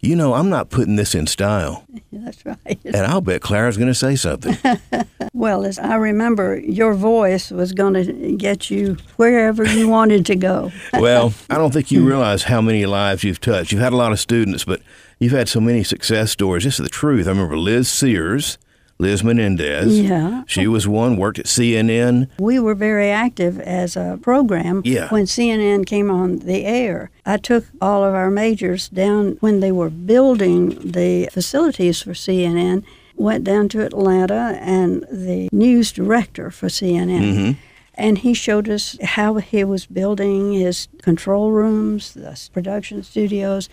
you 0.00 0.16
know, 0.16 0.34
I'm 0.34 0.50
not 0.50 0.68
putting 0.68 0.96
this 0.96 1.14
in 1.14 1.26
style. 1.28 1.86
That's 2.12 2.44
right. 2.44 2.78
And 2.84 2.96
I'll 2.96 3.20
bet 3.20 3.40
Clara's 3.40 3.76
going 3.76 3.88
to 3.88 3.94
say 3.94 4.16
something. 4.16 4.56
well, 5.32 5.64
as 5.64 5.78
I 5.78 5.94
remember, 5.94 6.58
your 6.58 6.94
voice 6.94 7.50
was 7.50 7.72
going 7.72 7.94
to 7.94 8.36
get 8.36 8.68
you 8.70 8.96
wherever 9.16 9.64
you 9.64 9.88
wanted 9.88 10.26
to 10.26 10.36
go. 10.36 10.72
well, 10.92 11.32
I 11.48 11.56
don't 11.56 11.72
think 11.72 11.92
you 11.92 12.04
realize 12.06 12.44
how 12.44 12.60
many 12.60 12.84
lives 12.84 13.22
you've 13.22 13.40
touched. 13.40 13.70
You've 13.70 13.80
had 13.80 13.92
a 13.92 13.96
lot 13.96 14.10
of 14.10 14.18
students, 14.18 14.64
but 14.64 14.82
you've 15.20 15.32
had 15.32 15.48
so 15.48 15.60
many 15.60 15.84
success 15.84 16.32
stories. 16.32 16.64
This 16.64 16.80
is 16.80 16.84
the 16.84 16.90
truth. 16.90 17.26
I 17.26 17.30
remember 17.30 17.56
Liz 17.56 17.88
Sears 17.88 18.58
Liz 19.02 19.24
Menendez. 19.24 20.00
Yeah. 20.00 20.44
She 20.46 20.68
was 20.68 20.86
one, 20.86 21.16
worked 21.16 21.40
at 21.40 21.46
CNN. 21.46 22.28
We 22.38 22.60
were 22.60 22.76
very 22.76 23.10
active 23.10 23.58
as 23.58 23.96
a 23.96 24.18
program 24.22 24.80
yeah. 24.84 25.08
when 25.08 25.24
CNN 25.24 25.84
came 25.86 26.08
on 26.08 26.38
the 26.38 26.64
air. 26.64 27.10
I 27.26 27.36
took 27.36 27.64
all 27.80 28.04
of 28.04 28.14
our 28.14 28.30
majors 28.30 28.88
down 28.88 29.38
when 29.40 29.58
they 29.58 29.72
were 29.72 29.90
building 29.90 30.92
the 30.92 31.28
facilities 31.32 32.00
for 32.02 32.12
CNN, 32.12 32.84
went 33.16 33.42
down 33.42 33.68
to 33.70 33.84
Atlanta, 33.84 34.56
and 34.60 35.02
the 35.10 35.48
news 35.50 35.90
director 35.90 36.52
for 36.52 36.68
CNN. 36.68 37.22
Mm-hmm. 37.22 37.52
And 37.94 38.18
he 38.18 38.34
showed 38.34 38.68
us 38.68 38.96
how 39.02 39.34
he 39.34 39.64
was 39.64 39.84
building 39.84 40.52
his 40.52 40.86
control 41.02 41.50
rooms, 41.50 42.14
the 42.14 42.38
production 42.52 43.02
studios, 43.02 43.68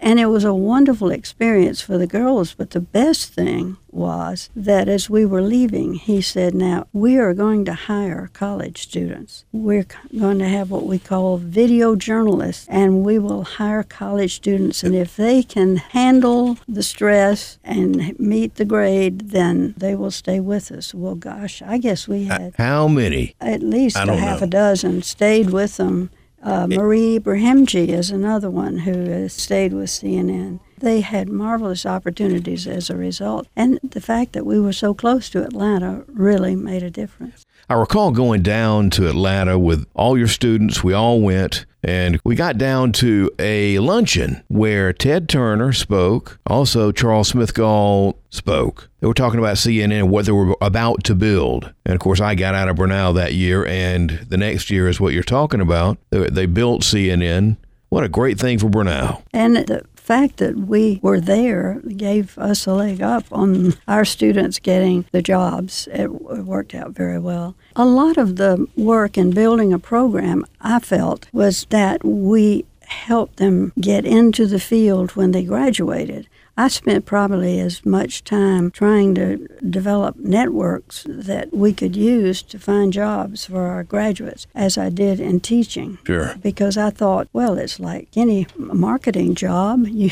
and 0.00 0.18
it 0.18 0.26
was 0.26 0.44
a 0.44 0.54
wonderful 0.54 1.10
experience 1.10 1.80
for 1.80 1.98
the 1.98 2.06
girls. 2.06 2.54
But 2.54 2.70
the 2.70 2.80
best 2.80 3.34
thing 3.34 3.76
was 3.90 4.48
that 4.56 4.88
as 4.88 5.10
we 5.10 5.26
were 5.26 5.42
leaving, 5.42 5.94
he 5.94 6.22
said, 6.22 6.54
Now 6.54 6.86
we 6.92 7.18
are 7.18 7.34
going 7.34 7.64
to 7.66 7.74
hire 7.74 8.30
college 8.32 8.82
students. 8.82 9.44
We're 9.52 9.86
going 10.18 10.38
to 10.38 10.48
have 10.48 10.70
what 10.70 10.86
we 10.86 10.98
call 10.98 11.36
video 11.36 11.96
journalists, 11.96 12.66
and 12.68 13.04
we 13.04 13.18
will 13.18 13.44
hire 13.44 13.82
college 13.82 14.36
students. 14.36 14.82
And 14.82 14.94
if 14.94 15.16
they 15.16 15.42
can 15.42 15.76
handle 15.76 16.58
the 16.66 16.82
stress 16.82 17.58
and 17.62 18.18
meet 18.18 18.54
the 18.54 18.64
grade, 18.64 19.30
then 19.30 19.74
they 19.76 19.94
will 19.94 20.10
stay 20.10 20.40
with 20.40 20.72
us. 20.72 20.94
Well, 20.94 21.14
gosh, 21.14 21.60
I 21.62 21.78
guess 21.78 22.08
we 22.08 22.24
had. 22.24 22.54
How 22.56 22.88
many? 22.88 23.34
At 23.40 23.62
least 23.62 23.96
a 23.96 24.16
half 24.16 24.40
know. 24.40 24.46
a 24.46 24.48
dozen 24.48 25.02
stayed 25.02 25.50
with 25.50 25.76
them 25.76 26.10
uh, 26.42 26.66
Marie 26.66 27.18
Ibrahimji 27.18 27.88
is 27.88 28.10
another 28.10 28.50
one 28.50 28.78
who 28.78 29.28
stayed 29.28 29.72
with 29.72 29.90
CNN. 29.90 30.60
They 30.78 31.02
had 31.02 31.28
marvelous 31.28 31.84
opportunities 31.84 32.66
as 32.66 32.88
a 32.88 32.96
result. 32.96 33.46
And 33.54 33.78
the 33.82 34.00
fact 34.00 34.32
that 34.32 34.46
we 34.46 34.58
were 34.58 34.72
so 34.72 34.94
close 34.94 35.28
to 35.30 35.44
Atlanta 35.44 36.04
really 36.08 36.56
made 36.56 36.82
a 36.82 36.90
difference. 36.90 37.44
I 37.68 37.74
recall 37.74 38.10
going 38.10 38.42
down 38.42 38.90
to 38.90 39.08
Atlanta 39.08 39.58
with 39.58 39.86
all 39.94 40.16
your 40.16 40.28
students. 40.28 40.82
We 40.82 40.94
all 40.94 41.20
went 41.20 41.66
and 41.82 42.20
we 42.24 42.34
got 42.34 42.58
down 42.58 42.92
to 42.92 43.30
a 43.38 43.78
luncheon 43.78 44.42
where 44.48 44.92
Ted 44.92 45.28
Turner 45.28 45.72
spoke. 45.72 46.38
Also, 46.46 46.92
Charles 46.92 47.32
Smithgall 47.32 48.16
spoke. 48.30 48.88
They 49.00 49.06
were 49.06 49.14
talking 49.14 49.38
about 49.38 49.56
CNN 49.56 49.92
and 49.92 50.10
what 50.10 50.26
they 50.26 50.32
were 50.32 50.54
about 50.60 51.04
to 51.04 51.14
build. 51.14 51.72
And 51.86 51.94
of 51.94 52.00
course, 52.00 52.20
I 52.20 52.34
got 52.34 52.54
out 52.54 52.68
of 52.68 52.76
Brenau 52.76 53.14
that 53.14 53.32
year, 53.32 53.64
and 53.66 54.10
the 54.28 54.36
next 54.36 54.70
year 54.70 54.88
is 54.88 55.00
what 55.00 55.14
you're 55.14 55.22
talking 55.22 55.60
about. 55.60 55.98
They 56.10 56.46
built 56.46 56.82
CNN. 56.82 57.56
What 57.88 58.04
a 58.04 58.08
great 58.08 58.38
thing 58.38 58.58
for 58.58 58.68
Brenau. 58.68 59.22
And 59.32 59.56
the 59.56 59.84
fact 60.10 60.38
that 60.38 60.56
we 60.56 60.98
were 61.02 61.20
there 61.20 61.80
gave 61.96 62.36
us 62.36 62.66
a 62.66 62.72
leg 62.72 63.00
up 63.00 63.24
on 63.30 63.74
our 63.86 64.04
students 64.04 64.58
getting 64.58 65.06
the 65.12 65.22
jobs. 65.22 65.86
It 65.92 66.08
worked 66.52 66.74
out 66.74 66.90
very 66.90 67.20
well. 67.20 67.54
A 67.76 67.84
lot 67.84 68.16
of 68.18 68.34
the 68.34 68.66
work 68.76 69.16
in 69.16 69.30
building 69.30 69.72
a 69.72 69.78
program, 69.78 70.44
I 70.60 70.80
felt, 70.80 71.28
was 71.32 71.64
that 71.70 72.04
we 72.04 72.64
helped 72.90 73.36
them 73.36 73.72
get 73.80 74.04
into 74.04 74.46
the 74.46 74.60
field 74.60 75.12
when 75.12 75.32
they 75.32 75.44
graduated. 75.44 76.28
I 76.56 76.68
spent 76.68 77.06
probably 77.06 77.58
as 77.58 77.86
much 77.86 78.22
time 78.22 78.70
trying 78.70 79.14
to 79.14 79.48
develop 79.68 80.16
networks 80.16 81.06
that 81.08 81.54
we 81.54 81.72
could 81.72 81.96
use 81.96 82.42
to 82.42 82.58
find 82.58 82.92
jobs 82.92 83.46
for 83.46 83.62
our 83.62 83.82
graduates 83.82 84.46
as 84.54 84.76
I 84.76 84.90
did 84.90 85.20
in 85.20 85.40
teaching. 85.40 85.98
Sure. 86.04 86.34
Because 86.42 86.76
I 86.76 86.90
thought, 86.90 87.28
well, 87.32 87.56
it's 87.56 87.80
like 87.80 88.08
any 88.14 88.46
marketing 88.56 89.34
job. 89.34 89.86
You, 90.00 90.10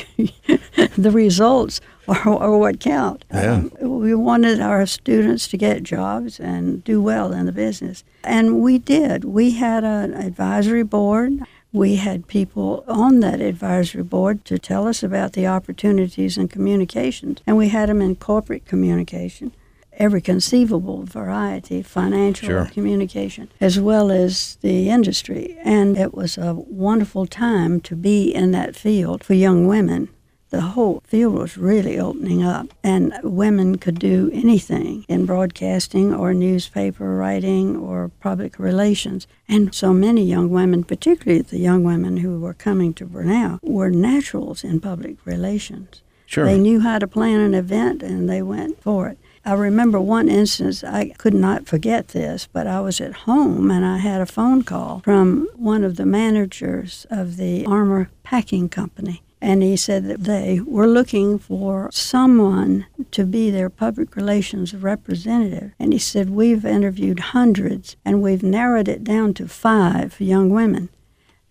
the 0.97 1.11
results 1.11 1.81
are, 2.09 2.29
are 2.29 2.59
what 2.59 2.81
count. 2.81 3.25
Yeah. 3.33 3.55
Um, 3.55 3.73
we 3.81 4.15
wanted 4.15 4.61
our 4.61 4.85
students 4.87 5.49
to 5.49 5.57
get 5.57 5.83
jobs 5.83 6.41
and 6.41 6.83
do 6.85 7.01
well 7.01 7.33
in 7.33 7.47
the 7.47 7.53
business. 7.53 8.05
And 8.25 8.61
we 8.61 8.79
did. 8.79 9.25
We 9.25 9.53
had 9.53 9.85
an 9.85 10.15
advisory 10.15 10.83
board. 10.83 11.41
We 11.73 11.97
had 11.97 12.27
people 12.27 12.83
on 12.89 13.21
that 13.21 13.41
advisory 13.41 14.03
board 14.03 14.45
to 14.47 14.59
tell 14.59 14.89
us 14.89 15.03
about 15.03 15.35
the 15.35 15.47
opportunities 15.47 16.39
in 16.39 16.49
communications, 16.49 17.41
and 17.47 17.57
we 17.57 17.69
had 17.69 17.91
them 17.91 18.01
in 18.01 18.17
corporate 18.17 18.65
communication, 18.65 19.53
every 19.93 20.23
conceivable 20.23 21.03
variety, 21.03 21.83
financial 21.83 22.49
sure. 22.49 22.67
communication, 22.67 23.51
as 23.61 23.79
well 23.79 24.11
as 24.11 24.57
the 24.63 24.89
industry. 24.89 25.59
And 25.63 25.99
it 25.99 26.15
was 26.15 26.39
a 26.39 26.55
wonderful 26.55 27.27
time 27.27 27.81
to 27.83 27.95
be 27.95 28.35
in 28.35 28.53
that 28.53 28.75
field 28.75 29.23
for 29.23 29.35
young 29.35 29.67
women 29.67 30.09
the 30.51 30.61
whole 30.61 31.03
field 31.05 31.35
was 31.35 31.59
really 31.59 31.99
opening 31.99 32.43
up, 32.43 32.69
and 32.83 33.13
women 33.23 33.77
could 33.77 33.99
do 33.99 34.31
anything 34.33 35.05
in 35.09 35.27
broadcasting 35.27 36.15
or 36.15 36.33
newspaper 36.33 37.17
writing 37.17 37.77
or 37.77 38.11
public 38.21 38.59
relations. 38.59 39.27
And 39.47 39.75
so 39.75 39.93
many 39.93 40.25
young 40.25 40.51
women, 40.51 40.85
particularly 40.85 41.43
the 41.43 41.59
young 41.59 41.85
women 41.85 42.19
who 42.19 42.41
were 42.41 42.55
coming 42.55 42.95
to 42.95 43.07
Brenau, 43.07 43.59
were 43.63 43.91
naturals 43.91 44.65
in 44.65 44.81
public 44.81 45.17
relations. 45.25 46.03
Sure. 46.27 46.45
They 46.45 46.59
knew 46.59 46.81
how 46.81 46.99
to 46.99 47.07
plan 47.07 47.41
an 47.41 47.55
event 47.55 48.03
and 48.03 48.29
they 48.29 48.43
went 48.43 48.83
for 48.83 49.09
it. 49.09 49.19
I 49.47 49.55
remember 49.55 49.99
one 49.99 50.29
instance, 50.29 50.85
I 50.85 51.15
could 51.17 51.33
not 51.33 51.67
forget 51.67 52.09
this, 52.09 52.47
but 52.53 52.67
I 52.67 52.81
was 52.81 53.01
at 53.01 53.15
home 53.25 53.71
and 53.71 53.83
I 53.83 53.97
had 53.97 54.21
a 54.21 54.27
phone 54.27 54.63
call 54.63 55.01
from 55.01 55.49
one 55.57 55.85
of 55.85 55.97
the 55.97 56.05
managers 56.05 57.07
of 57.09 57.39
the 57.39 57.65
Armour 57.65 58.11
packing 58.25 58.69
company. 58.69 59.23
And 59.41 59.63
he 59.63 59.77
said 59.77 60.05
that 60.07 60.25
they 60.25 60.61
were 60.61 60.89
looking 60.89 61.39
for 61.39 61.91
someone 61.93 62.87
to 63.13 63.25
be 63.25 63.51
their 63.51 63.71
public 63.71 64.17
relations 64.17 64.75
representative. 64.75 65.73
And 65.79 65.93
he 65.93 65.99
said, 65.99 66.31
We've 66.31 66.65
interviewed 66.65 67.21
hundreds 67.21 67.97
and 68.05 68.21
we've 68.21 68.43
narrowed 68.43 68.89
it 68.89 69.05
down 69.05 69.35
to 69.35 69.47
five 69.47 70.21
young 70.21 70.51
women. 70.51 70.89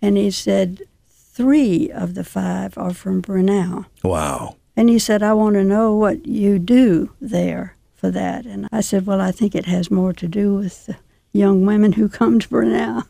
And 0.02 0.18
he 0.18 0.32
said, 0.32 0.82
Three 1.10 1.90
of 1.92 2.16
the 2.16 2.24
five 2.24 2.78
are 2.78 2.94
from 2.94 3.22
Brenau. 3.22 3.86
Wow. 4.04 4.58
And 4.76 4.90
he 4.90 5.00
said, 5.00 5.24
I 5.24 5.34
want 5.34 5.56
to 5.56 5.64
know 5.64 5.96
what 5.96 6.26
you 6.26 6.60
do 6.60 7.12
there 7.22 7.76
for 7.96 8.12
that. 8.12 8.46
And 8.46 8.68
I 8.72 8.82
said, 8.82 9.06
Well, 9.06 9.22
I 9.22 9.32
think 9.32 9.56
it 9.56 9.66
has 9.66 9.90
more 9.90 10.14
to 10.14 10.28
do 10.28 10.56
with 10.56 10.88
the 10.88 10.98
young 11.32 11.66
women 11.66 11.94
who 11.94 12.10
come 12.10 12.40
to 12.40 12.48
Brenau. 12.50 13.06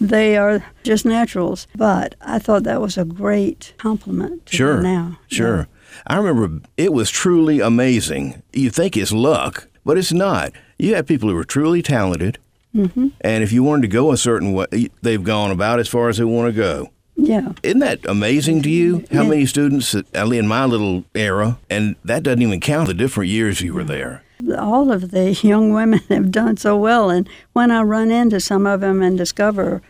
They 0.00 0.36
are 0.36 0.64
just 0.82 1.04
naturals. 1.04 1.66
But 1.76 2.14
I 2.20 2.38
thought 2.38 2.64
that 2.64 2.80
was 2.80 2.98
a 2.98 3.04
great 3.04 3.74
compliment 3.78 4.46
to 4.46 4.56
sure. 4.56 4.80
Now. 4.80 5.18
Sure. 5.28 5.56
Yeah. 5.56 5.64
I 6.06 6.16
remember 6.16 6.66
it 6.76 6.92
was 6.92 7.10
truly 7.10 7.60
amazing. 7.60 8.42
You 8.52 8.70
think 8.70 8.96
it's 8.96 9.12
luck, 9.12 9.68
but 9.84 9.96
it's 9.98 10.12
not. 10.12 10.52
You 10.78 10.94
have 10.96 11.06
people 11.06 11.28
who 11.28 11.36
are 11.36 11.44
truly 11.44 11.82
talented, 11.82 12.38
mm-hmm. 12.74 13.08
and 13.20 13.44
if 13.44 13.52
you 13.52 13.62
wanted 13.62 13.82
to 13.82 13.88
go 13.88 14.10
a 14.10 14.16
certain 14.16 14.52
way, 14.52 14.66
they've 15.02 15.22
gone 15.22 15.50
about 15.50 15.78
as 15.78 15.88
far 15.88 16.08
as 16.08 16.18
they 16.18 16.24
want 16.24 16.52
to 16.52 16.60
go. 16.60 16.90
Yeah. 17.16 17.52
Isn't 17.62 17.78
that 17.78 18.04
amazing 18.06 18.62
to 18.62 18.70
you? 18.70 19.04
How 19.12 19.22
yeah. 19.22 19.28
many 19.28 19.46
students 19.46 19.94
at 19.94 20.28
least 20.28 20.40
in 20.40 20.48
my 20.48 20.64
little 20.64 21.04
era, 21.14 21.58
and 21.70 21.94
that 22.04 22.24
doesn't 22.24 22.42
even 22.42 22.58
count 22.60 22.88
the 22.88 22.94
different 22.94 23.30
years 23.30 23.60
you 23.60 23.72
were 23.72 23.84
there. 23.84 24.23
All 24.56 24.92
of 24.92 25.10
the 25.10 25.32
young 25.42 25.72
women 25.72 26.00
have 26.08 26.30
done 26.30 26.56
so 26.56 26.76
well, 26.76 27.10
and 27.10 27.28
when 27.52 27.70
I 27.70 27.82
run 27.82 28.10
into 28.10 28.40
some 28.40 28.66
of 28.66 28.80
them 28.80 29.02
and 29.02 29.16
discover 29.16 29.82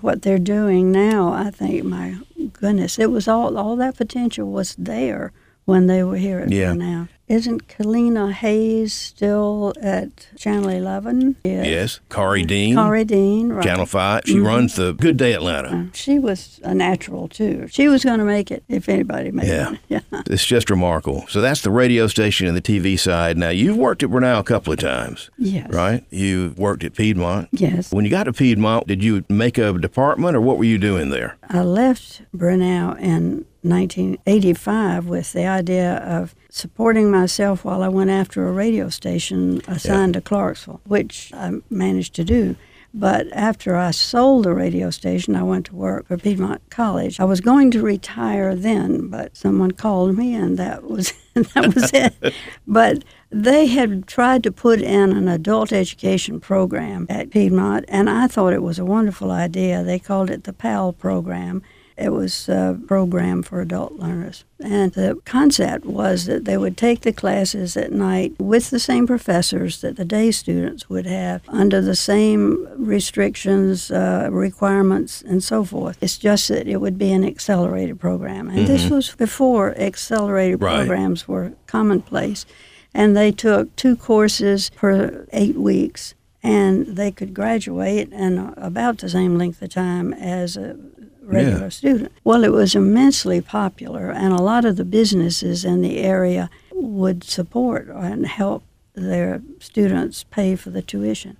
what 0.00 0.22
they're 0.22 0.38
doing 0.38 0.90
now, 0.90 1.32
I 1.32 1.50
think, 1.50 1.84
my 1.84 2.18
goodness, 2.52 2.98
it 2.98 3.10
was 3.10 3.28
all 3.28 3.56
all 3.56 3.76
that 3.76 3.96
potential 3.96 4.50
was 4.50 4.74
there 4.76 5.32
when 5.64 5.86
they 5.86 6.02
were 6.02 6.16
here 6.16 6.40
at 6.40 6.50
yeah. 6.50 6.72
now. 6.72 7.08
Isn't 7.26 7.68
Kalina 7.68 8.32
Hayes 8.32 8.92
still 8.92 9.72
at 9.80 10.28
Channel 10.36 10.68
11? 10.68 11.36
Yes. 11.44 11.66
yes. 11.66 12.00
Kari 12.10 12.44
Dean. 12.44 12.74
Kari 12.74 13.04
Dean, 13.04 13.48
right. 13.48 13.64
Channel 13.64 13.86
5. 13.86 14.22
She 14.26 14.34
mm-hmm. 14.34 14.46
runs 14.46 14.74
the 14.74 14.92
Good 14.92 15.16
Day 15.16 15.32
Atlanta. 15.32 15.74
Uh, 15.74 15.84
she 15.94 16.18
was 16.18 16.60
a 16.64 16.74
natural, 16.74 17.28
too. 17.28 17.66
She 17.70 17.88
was 17.88 18.04
going 18.04 18.18
to 18.18 18.26
make 18.26 18.50
it 18.50 18.62
if 18.68 18.90
anybody 18.90 19.30
made 19.30 19.48
yeah. 19.48 19.72
it. 19.72 19.80
Yeah. 19.88 20.00
It's 20.26 20.44
just 20.44 20.70
remarkable. 20.70 21.24
So 21.28 21.40
that's 21.40 21.60
the 21.60 21.70
radio 21.70 22.08
station 22.08 22.46
and 22.46 22.56
the 22.56 22.62
TV 22.62 22.98
side. 22.98 23.38
Now, 23.38 23.50
you've 23.50 23.76
worked 23.76 24.02
at 24.02 24.10
Brenau 24.10 24.40
a 24.40 24.42
couple 24.42 24.72
of 24.72 24.78
times. 24.78 25.30
Yes. 25.38 25.72
Right? 25.72 26.04
You 26.10 26.54
worked 26.56 26.84
at 26.84 26.94
Piedmont. 26.94 27.48
Yes. 27.52 27.92
When 27.92 28.04
you 28.04 28.10
got 28.10 28.24
to 28.24 28.32
Piedmont, 28.32 28.86
did 28.86 29.04
you 29.04 29.24
make 29.28 29.56
a 29.56 29.72
department 29.78 30.36
or 30.36 30.40
what 30.40 30.58
were 30.58 30.64
you 30.64 30.78
doing 30.78 31.10
there? 31.10 31.36
I 31.48 31.62
left 31.62 32.22
Brenau 32.34 32.98
in 32.98 33.46
1985 33.64 35.06
with 35.06 35.32
the 35.32 35.46
idea 35.46 35.96
of 35.96 36.34
supporting 36.50 37.10
myself 37.10 37.64
while 37.64 37.82
I 37.82 37.88
went 37.88 38.10
after 38.10 38.46
a 38.46 38.52
radio 38.52 38.88
station 38.88 39.60
assigned 39.66 40.14
yeah. 40.14 40.20
to 40.20 40.24
Clarksville, 40.24 40.80
which 40.84 41.32
I 41.34 41.60
managed 41.70 42.14
to 42.14 42.24
do. 42.24 42.56
But 42.96 43.26
after 43.32 43.74
I 43.74 43.90
sold 43.90 44.44
the 44.44 44.54
radio 44.54 44.88
station, 44.90 45.34
I 45.34 45.42
went 45.42 45.66
to 45.66 45.74
work 45.74 46.06
for 46.06 46.16
Piedmont 46.16 46.62
College. 46.70 47.18
I 47.18 47.24
was 47.24 47.40
going 47.40 47.72
to 47.72 47.82
retire 47.82 48.54
then, 48.54 49.08
but 49.08 49.36
someone 49.36 49.72
called 49.72 50.16
me, 50.16 50.32
and 50.32 50.56
that 50.58 50.84
was 50.84 51.12
that 51.34 51.74
was 51.74 51.90
it. 51.92 52.14
But 52.68 53.02
they 53.30 53.66
had 53.66 54.06
tried 54.06 54.44
to 54.44 54.52
put 54.52 54.80
in 54.80 55.10
an 55.10 55.26
adult 55.26 55.72
education 55.72 56.38
program 56.38 57.06
at 57.10 57.30
Piedmont, 57.30 57.84
and 57.88 58.08
I 58.08 58.28
thought 58.28 58.52
it 58.52 58.62
was 58.62 58.78
a 58.78 58.84
wonderful 58.84 59.32
idea. 59.32 59.82
They 59.82 59.98
called 59.98 60.30
it 60.30 60.44
the 60.44 60.52
PAL 60.52 60.92
program. 60.92 61.62
It 61.96 62.12
was 62.12 62.48
a 62.48 62.78
program 62.88 63.42
for 63.42 63.60
adult 63.60 63.92
learners. 63.92 64.44
And 64.58 64.92
the 64.92 65.20
concept 65.24 65.84
was 65.84 66.26
that 66.26 66.44
they 66.44 66.56
would 66.56 66.76
take 66.76 67.02
the 67.02 67.12
classes 67.12 67.76
at 67.76 67.92
night 67.92 68.34
with 68.38 68.70
the 68.70 68.80
same 68.80 69.06
professors 69.06 69.80
that 69.80 69.96
the 69.96 70.04
day 70.04 70.32
students 70.32 70.90
would 70.90 71.06
have 71.06 71.42
under 71.48 71.80
the 71.80 71.94
same 71.94 72.66
restrictions, 72.76 73.92
uh, 73.92 74.28
requirements, 74.32 75.22
and 75.22 75.42
so 75.42 75.64
forth. 75.64 75.98
It's 76.00 76.18
just 76.18 76.48
that 76.48 76.66
it 76.66 76.80
would 76.80 76.98
be 76.98 77.12
an 77.12 77.24
accelerated 77.24 78.00
program. 78.00 78.48
And 78.48 78.58
mm-hmm. 78.58 78.66
this 78.66 78.90
was 78.90 79.14
before 79.14 79.78
accelerated 79.78 80.60
right. 80.60 80.78
programs 80.78 81.28
were 81.28 81.52
commonplace. 81.66 82.44
And 82.92 83.16
they 83.16 83.30
took 83.30 83.74
two 83.76 83.96
courses 83.96 84.70
per 84.70 85.26
eight 85.32 85.56
weeks 85.56 86.14
and 86.44 86.86
they 86.86 87.10
could 87.10 87.32
graduate 87.34 88.12
in 88.12 88.52
about 88.56 88.98
the 88.98 89.08
same 89.08 89.38
length 89.38 89.62
of 89.62 89.70
time 89.70 90.12
as 90.12 90.56
a 90.56 90.76
regular 91.24 91.64
yeah. 91.64 91.68
student. 91.68 92.12
Well, 92.22 92.44
it 92.44 92.52
was 92.52 92.74
immensely 92.74 93.40
popular, 93.40 94.10
and 94.10 94.32
a 94.32 94.42
lot 94.42 94.64
of 94.64 94.76
the 94.76 94.84
businesses 94.84 95.64
in 95.64 95.82
the 95.82 95.98
area 95.98 96.50
would 96.72 97.24
support 97.24 97.88
and 97.88 98.26
help 98.26 98.64
their 98.94 99.42
students 99.58 100.24
pay 100.24 100.56
for 100.56 100.70
the 100.70 100.82
tuition. 100.82 101.36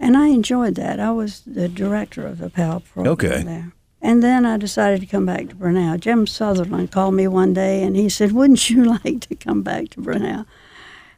And 0.00 0.16
I 0.16 0.28
enjoyed 0.28 0.74
that. 0.74 0.98
I 1.00 1.10
was 1.10 1.40
the 1.46 1.68
director 1.68 2.26
of 2.26 2.38
the 2.38 2.50
PAL 2.50 2.80
program 2.80 3.12
okay. 3.12 3.42
there. 3.42 3.72
And 4.02 4.22
then 4.22 4.44
I 4.44 4.58
decided 4.58 5.00
to 5.00 5.06
come 5.06 5.24
back 5.24 5.48
to 5.48 5.54
Brenau. 5.54 5.98
Jim 5.98 6.26
Sutherland 6.26 6.92
called 6.92 7.14
me 7.14 7.26
one 7.26 7.54
day 7.54 7.82
and 7.82 7.96
he 7.96 8.10
said, 8.10 8.32
Wouldn't 8.32 8.68
you 8.68 8.84
like 9.04 9.20
to 9.28 9.34
come 9.34 9.62
back 9.62 9.88
to 9.90 10.00
Brenau? 10.00 10.44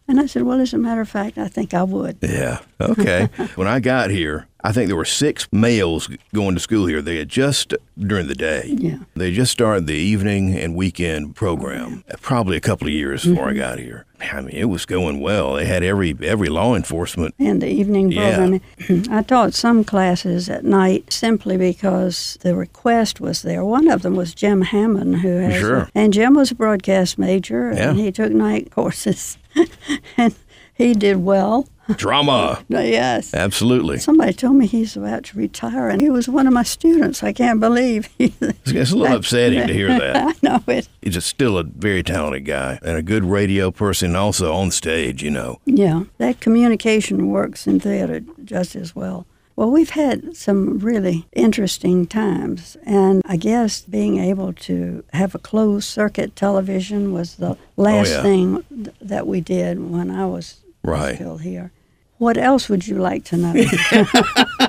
And 0.09 0.21
I 0.21 0.27
said, 0.27 0.43
Well, 0.43 0.61
as 0.61 0.73
a 0.73 0.79
matter 0.79 1.01
of 1.01 1.09
fact, 1.09 1.39
I 1.39 1.49
think 1.49 1.75
I 1.75 1.83
would. 1.83 2.19
Yeah. 2.21 2.61
Okay. 2.81 3.29
when 3.57 3.67
I 3.67 3.81
got 3.81 4.11
here, 4.11 4.47
I 4.63 4.73
think 4.73 4.89
there 4.89 4.97
were 4.97 5.05
six 5.05 5.47
males 5.53 6.09
going 6.35 6.55
to 6.55 6.61
school 6.61 6.87
here. 6.87 7.01
They 7.01 7.19
had 7.19 7.29
just 7.29 7.75
during 7.99 8.27
the 8.27 8.35
day. 8.35 8.65
Yeah. 8.67 8.99
They 9.15 9.33
just 9.33 9.53
started 9.53 9.87
the 9.87 9.95
evening 9.95 10.57
and 10.57 10.75
weekend 10.75 11.37
program. 11.37 12.05
Oh. 12.11 12.15
Probably 12.21 12.57
a 12.57 12.61
couple 12.61 12.89
of 12.89 12.93
years 12.93 13.23
mm-hmm. 13.23 13.35
before 13.35 13.49
I 13.49 13.53
got 13.55 13.79
here. 13.79 14.07
I 14.21 14.41
mean, 14.41 14.57
it 14.57 14.65
was 14.65 14.87
going 14.87 15.21
well. 15.21 15.55
They 15.55 15.67
had 15.67 15.83
every 15.83 16.17
every 16.23 16.49
law 16.49 16.75
enforcement 16.75 17.35
and 17.39 17.61
the 17.61 17.69
evening 17.69 18.13
program. 18.13 18.61
Yeah. 18.89 19.03
I 19.11 19.23
taught 19.23 19.55
some 19.55 19.85
classes 19.85 20.49
at 20.49 20.65
night 20.65 21.13
simply 21.13 21.57
because 21.57 22.39
the 22.41 22.57
request 22.57 23.21
was 23.21 23.43
there. 23.43 23.65
One 23.65 23.89
of 23.89 24.03
them 24.03 24.17
was 24.17 24.35
Jim 24.35 24.63
Hammond, 24.63 25.19
who 25.19 25.37
has 25.37 25.61
sure. 25.61 25.77
A, 25.77 25.91
and 25.95 26.13
Jim 26.13 26.35
was 26.35 26.51
a 26.51 26.55
broadcast 26.55 27.19
major, 27.19 27.73
yeah. 27.73 27.91
and 27.91 27.99
he 27.99 28.11
took 28.11 28.33
night 28.33 28.71
courses, 28.75 29.39
and 30.17 30.35
he 30.75 30.95
did 30.95 31.17
well. 31.19 31.69
Drama. 31.95 32.65
yes. 32.69 33.33
Absolutely. 33.33 33.99
Somebody 33.99 34.33
told 34.33 34.57
me 34.57 34.67
he's 34.67 34.97
about 34.97 35.25
to 35.25 35.39
retire, 35.39 35.89
and 35.89 36.01
he 36.01 36.11
was 36.11 36.29
one 36.29 36.47
of 36.47 36.53
my 36.53 36.65
students. 36.65 37.23
I 37.23 37.33
can't 37.33 37.61
believe. 37.61 38.09
it's 38.19 38.93
a 38.93 38.97
little 38.97 39.17
upsetting 39.17 39.67
to 39.67 39.73
hear 39.73 39.89
that. 39.89 40.17
I 40.17 40.35
know 40.43 40.63
it. 40.67 40.89
He's 41.01 41.25
still 41.25 41.59
a 41.59 41.63
very 41.63 42.03
talented 42.03 42.45
guy 42.45 42.81
and 42.83 42.97
a 42.97 43.03
good 43.03 43.25
radio 43.25 43.71
person, 43.71 44.17
also 44.17 44.53
on 44.53 44.73
stage, 44.73 45.23
you 45.23 45.31
know. 45.31 45.61
Yeah, 45.65 46.05
that 46.19 46.41
communication 46.41 47.29
works 47.29 47.67
in 47.67 47.79
theater 47.79 48.21
just 48.45 48.75
as 48.75 48.97
well. 48.97 49.27
Well, 49.57 49.71
we've 49.71 49.91
had 49.91 50.37
some 50.37 50.79
really 50.81 51.27
interesting 51.33 52.07
times, 52.07 52.77
and 52.85 53.23
I 53.25 53.39
guess 53.39 53.81
being 53.81 54.19
able 54.19 54.53
to 54.53 55.03
have 55.15 55.35
a 55.35 55.39
closed 55.39 55.89
circuit 55.89 56.37
television 56.37 57.13
was 57.15 57.37
the 57.37 57.57
last 57.79 58.11
oh, 58.11 58.17
yeah. 58.17 58.23
thing 58.23 58.63
th- 58.69 58.97
that 59.01 59.27
we 59.27 59.41
did 59.41 59.91
when 59.91 60.11
I 60.11 60.27
was 60.27 60.61
right. 60.83 61.15
still 61.15 61.39
here. 61.39 61.73
What 62.19 62.37
else 62.37 62.69
would 62.69 62.87
you 62.87 62.97
like 62.97 63.25
to 63.25 63.39
know? 63.39 63.55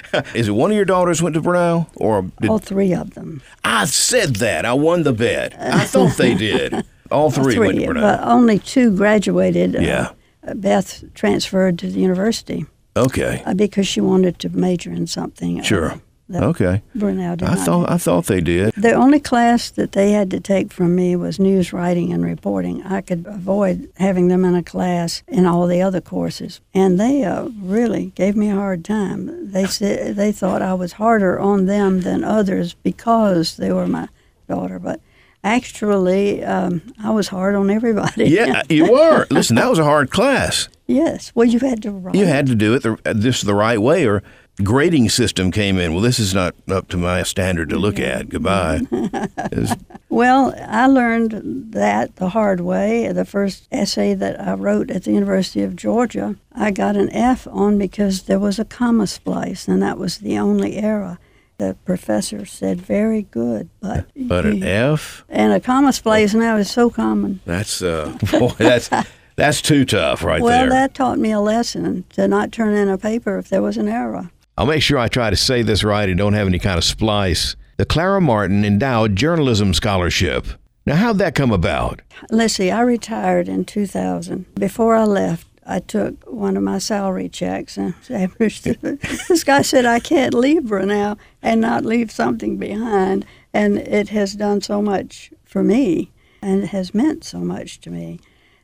Is 0.34 0.48
it 0.48 0.52
one 0.52 0.70
of 0.70 0.76
your 0.76 0.86
daughters 0.86 1.22
went 1.22 1.34
to 1.34 1.42
Brenau, 1.42 1.88
or 1.96 2.22
did... 2.40 2.50
all 2.50 2.58
three 2.58 2.94
of 2.94 3.12
them? 3.14 3.42
I 3.64 3.84
said 3.84 4.36
that. 4.36 4.64
I 4.64 4.72
won 4.72 5.02
the 5.02 5.12
bet. 5.12 5.54
I 5.60 5.84
thought 5.84 6.16
they 6.16 6.34
did. 6.34 6.86
All 7.10 7.30
three, 7.30 7.54
three 7.54 7.66
went 7.66 7.80
to 7.80 7.86
Brenau. 7.86 8.00
But 8.00 8.20
only 8.22 8.58
two 8.58 8.96
graduated. 8.96 9.76
Uh, 9.76 9.80
yeah. 9.80 10.12
Uh, 10.46 10.54
Beth 10.54 11.04
transferred 11.14 11.78
to 11.80 11.90
the 11.90 12.00
university. 12.00 12.64
Okay. 12.96 13.42
Uh, 13.46 13.54
because 13.54 13.86
she 13.86 14.00
wanted 14.00 14.38
to 14.40 14.48
major 14.50 14.90
in 14.90 15.06
something. 15.06 15.60
Uh, 15.60 15.62
sure 15.62 16.00
okay. 16.34 16.82
Brenau 16.96 17.42
I 17.42 17.54
thought 17.56 17.90
I 17.90 17.98
thought 17.98 18.26
they 18.26 18.40
did. 18.40 18.72
The 18.74 18.92
only 18.92 19.20
class 19.20 19.70
that 19.70 19.92
they 19.92 20.12
had 20.12 20.30
to 20.30 20.40
take 20.40 20.72
from 20.72 20.94
me 20.94 21.16
was 21.16 21.38
news 21.38 21.72
writing 21.72 22.12
and 22.12 22.24
reporting. 22.24 22.82
I 22.84 23.00
could 23.00 23.26
avoid 23.26 23.90
having 23.96 24.28
them 24.28 24.44
in 24.44 24.54
a 24.54 24.62
class 24.62 25.22
in 25.28 25.46
all 25.46 25.66
the 25.66 25.82
other 25.82 26.00
courses, 26.00 26.60
and 26.74 26.98
they 26.98 27.24
uh, 27.24 27.48
really 27.60 28.06
gave 28.14 28.36
me 28.36 28.50
a 28.50 28.54
hard 28.54 28.84
time. 28.84 29.52
They 29.52 29.66
said 29.66 30.16
they 30.16 30.32
thought 30.32 30.62
I 30.62 30.74
was 30.74 30.92
harder 30.92 31.38
on 31.38 31.66
them 31.66 32.02
than 32.02 32.24
others 32.24 32.74
because 32.74 33.56
they 33.56 33.72
were 33.72 33.86
my 33.86 34.08
daughter, 34.48 34.78
but. 34.78 35.00
Actually, 35.44 36.44
um, 36.44 36.80
I 37.02 37.10
was 37.10 37.26
hard 37.26 37.56
on 37.56 37.68
everybody. 37.68 38.26
Yeah, 38.26 38.62
you 38.68 38.92
were. 38.92 39.26
Listen, 39.28 39.56
that 39.56 39.68
was 39.68 39.80
a 39.80 39.84
hard 39.84 40.08
class. 40.08 40.68
Yes. 40.92 41.32
Well, 41.34 41.46
you 41.46 41.58
had 41.58 41.82
to 41.82 41.90
write. 41.90 42.14
You 42.14 42.26
had 42.26 42.46
to 42.46 42.54
do 42.54 42.74
it 42.74 42.82
the, 42.82 42.98
this 43.14 43.42
the 43.42 43.54
right 43.54 43.80
way, 43.80 44.06
or 44.06 44.22
grading 44.62 45.08
system 45.08 45.50
came 45.50 45.78
in. 45.78 45.92
Well, 45.92 46.02
this 46.02 46.18
is 46.18 46.34
not 46.34 46.54
up 46.68 46.88
to 46.88 46.96
my 46.96 47.22
standard 47.22 47.70
to 47.70 47.78
look 47.78 47.98
at. 47.98 48.28
Goodbye. 48.28 48.82
well, 50.08 50.54
I 50.58 50.86
learned 50.86 51.72
that 51.72 52.16
the 52.16 52.30
hard 52.30 52.60
way. 52.60 53.10
The 53.12 53.24
first 53.24 53.68
essay 53.72 54.14
that 54.14 54.40
I 54.40 54.54
wrote 54.54 54.90
at 54.90 55.04
the 55.04 55.12
University 55.12 55.62
of 55.62 55.76
Georgia, 55.76 56.36
I 56.52 56.70
got 56.70 56.96
an 56.96 57.10
F 57.10 57.46
on 57.50 57.78
because 57.78 58.24
there 58.24 58.38
was 58.38 58.58
a 58.58 58.64
comma 58.64 59.06
splice, 59.06 59.68
and 59.68 59.82
that 59.82 59.98
was 59.98 60.18
the 60.18 60.38
only 60.38 60.76
error. 60.76 61.18
The 61.58 61.76
professor 61.84 62.44
said, 62.44 62.80
"Very 62.80 63.22
good," 63.22 63.68
but 63.80 64.06
but 64.16 64.44
an 64.46 64.64
F 64.64 65.24
and 65.28 65.52
a 65.52 65.60
comma 65.60 65.92
splice 65.92 66.34
now 66.34 66.56
is 66.56 66.70
so 66.70 66.90
common. 66.90 67.40
That's 67.44 67.80
uh, 67.82 68.16
boy, 68.32 68.52
that's. 68.58 68.90
That's 69.36 69.62
too 69.62 69.84
tough, 69.84 70.22
right 70.22 70.40
well, 70.42 70.50
there. 70.50 70.68
Well, 70.68 70.70
that 70.70 70.94
taught 70.94 71.18
me 71.18 71.32
a 71.32 71.40
lesson 71.40 72.04
to 72.10 72.28
not 72.28 72.52
turn 72.52 72.74
in 72.74 72.88
a 72.88 72.98
paper 72.98 73.38
if 73.38 73.48
there 73.48 73.62
was 73.62 73.76
an 73.76 73.88
error. 73.88 74.30
I'll 74.58 74.66
make 74.66 74.82
sure 74.82 74.98
I 74.98 75.08
try 75.08 75.30
to 75.30 75.36
say 75.36 75.62
this 75.62 75.82
right 75.82 76.08
and 76.08 76.18
don't 76.18 76.34
have 76.34 76.46
any 76.46 76.58
kind 76.58 76.76
of 76.76 76.84
splice. 76.84 77.56
The 77.78 77.86
Clara 77.86 78.20
Martin 78.20 78.64
Endowed 78.64 79.16
Journalism 79.16 79.72
Scholarship. 79.72 80.46
Now, 80.84 80.96
how'd 80.96 81.18
that 81.18 81.34
come 81.34 81.52
about? 81.52 82.02
Let's 82.30 82.54
see, 82.54 82.70
I 82.70 82.80
retired 82.80 83.48
in 83.48 83.64
2000. 83.64 84.54
Before 84.54 84.94
I 84.94 85.04
left, 85.04 85.46
I 85.64 85.78
took 85.78 86.24
one 86.30 86.56
of 86.56 86.62
my 86.62 86.78
salary 86.78 87.28
checks, 87.28 87.76
and 87.76 87.94
this 88.08 89.44
guy 89.44 89.62
said, 89.62 89.86
I 89.86 90.00
can't 90.00 90.34
leave 90.34 90.64
Brenau 90.64 91.16
and 91.40 91.60
not 91.60 91.84
leave 91.84 92.10
something 92.10 92.58
behind. 92.58 93.24
And 93.54 93.78
it 93.78 94.08
has 94.08 94.34
done 94.34 94.60
so 94.60 94.82
much 94.82 95.32
for 95.44 95.62
me 95.62 96.10
and 96.42 96.66
has 96.66 96.94
meant 96.94 97.24
so 97.24 97.38
much 97.38 97.80
to 97.82 97.90
me. 97.90 98.18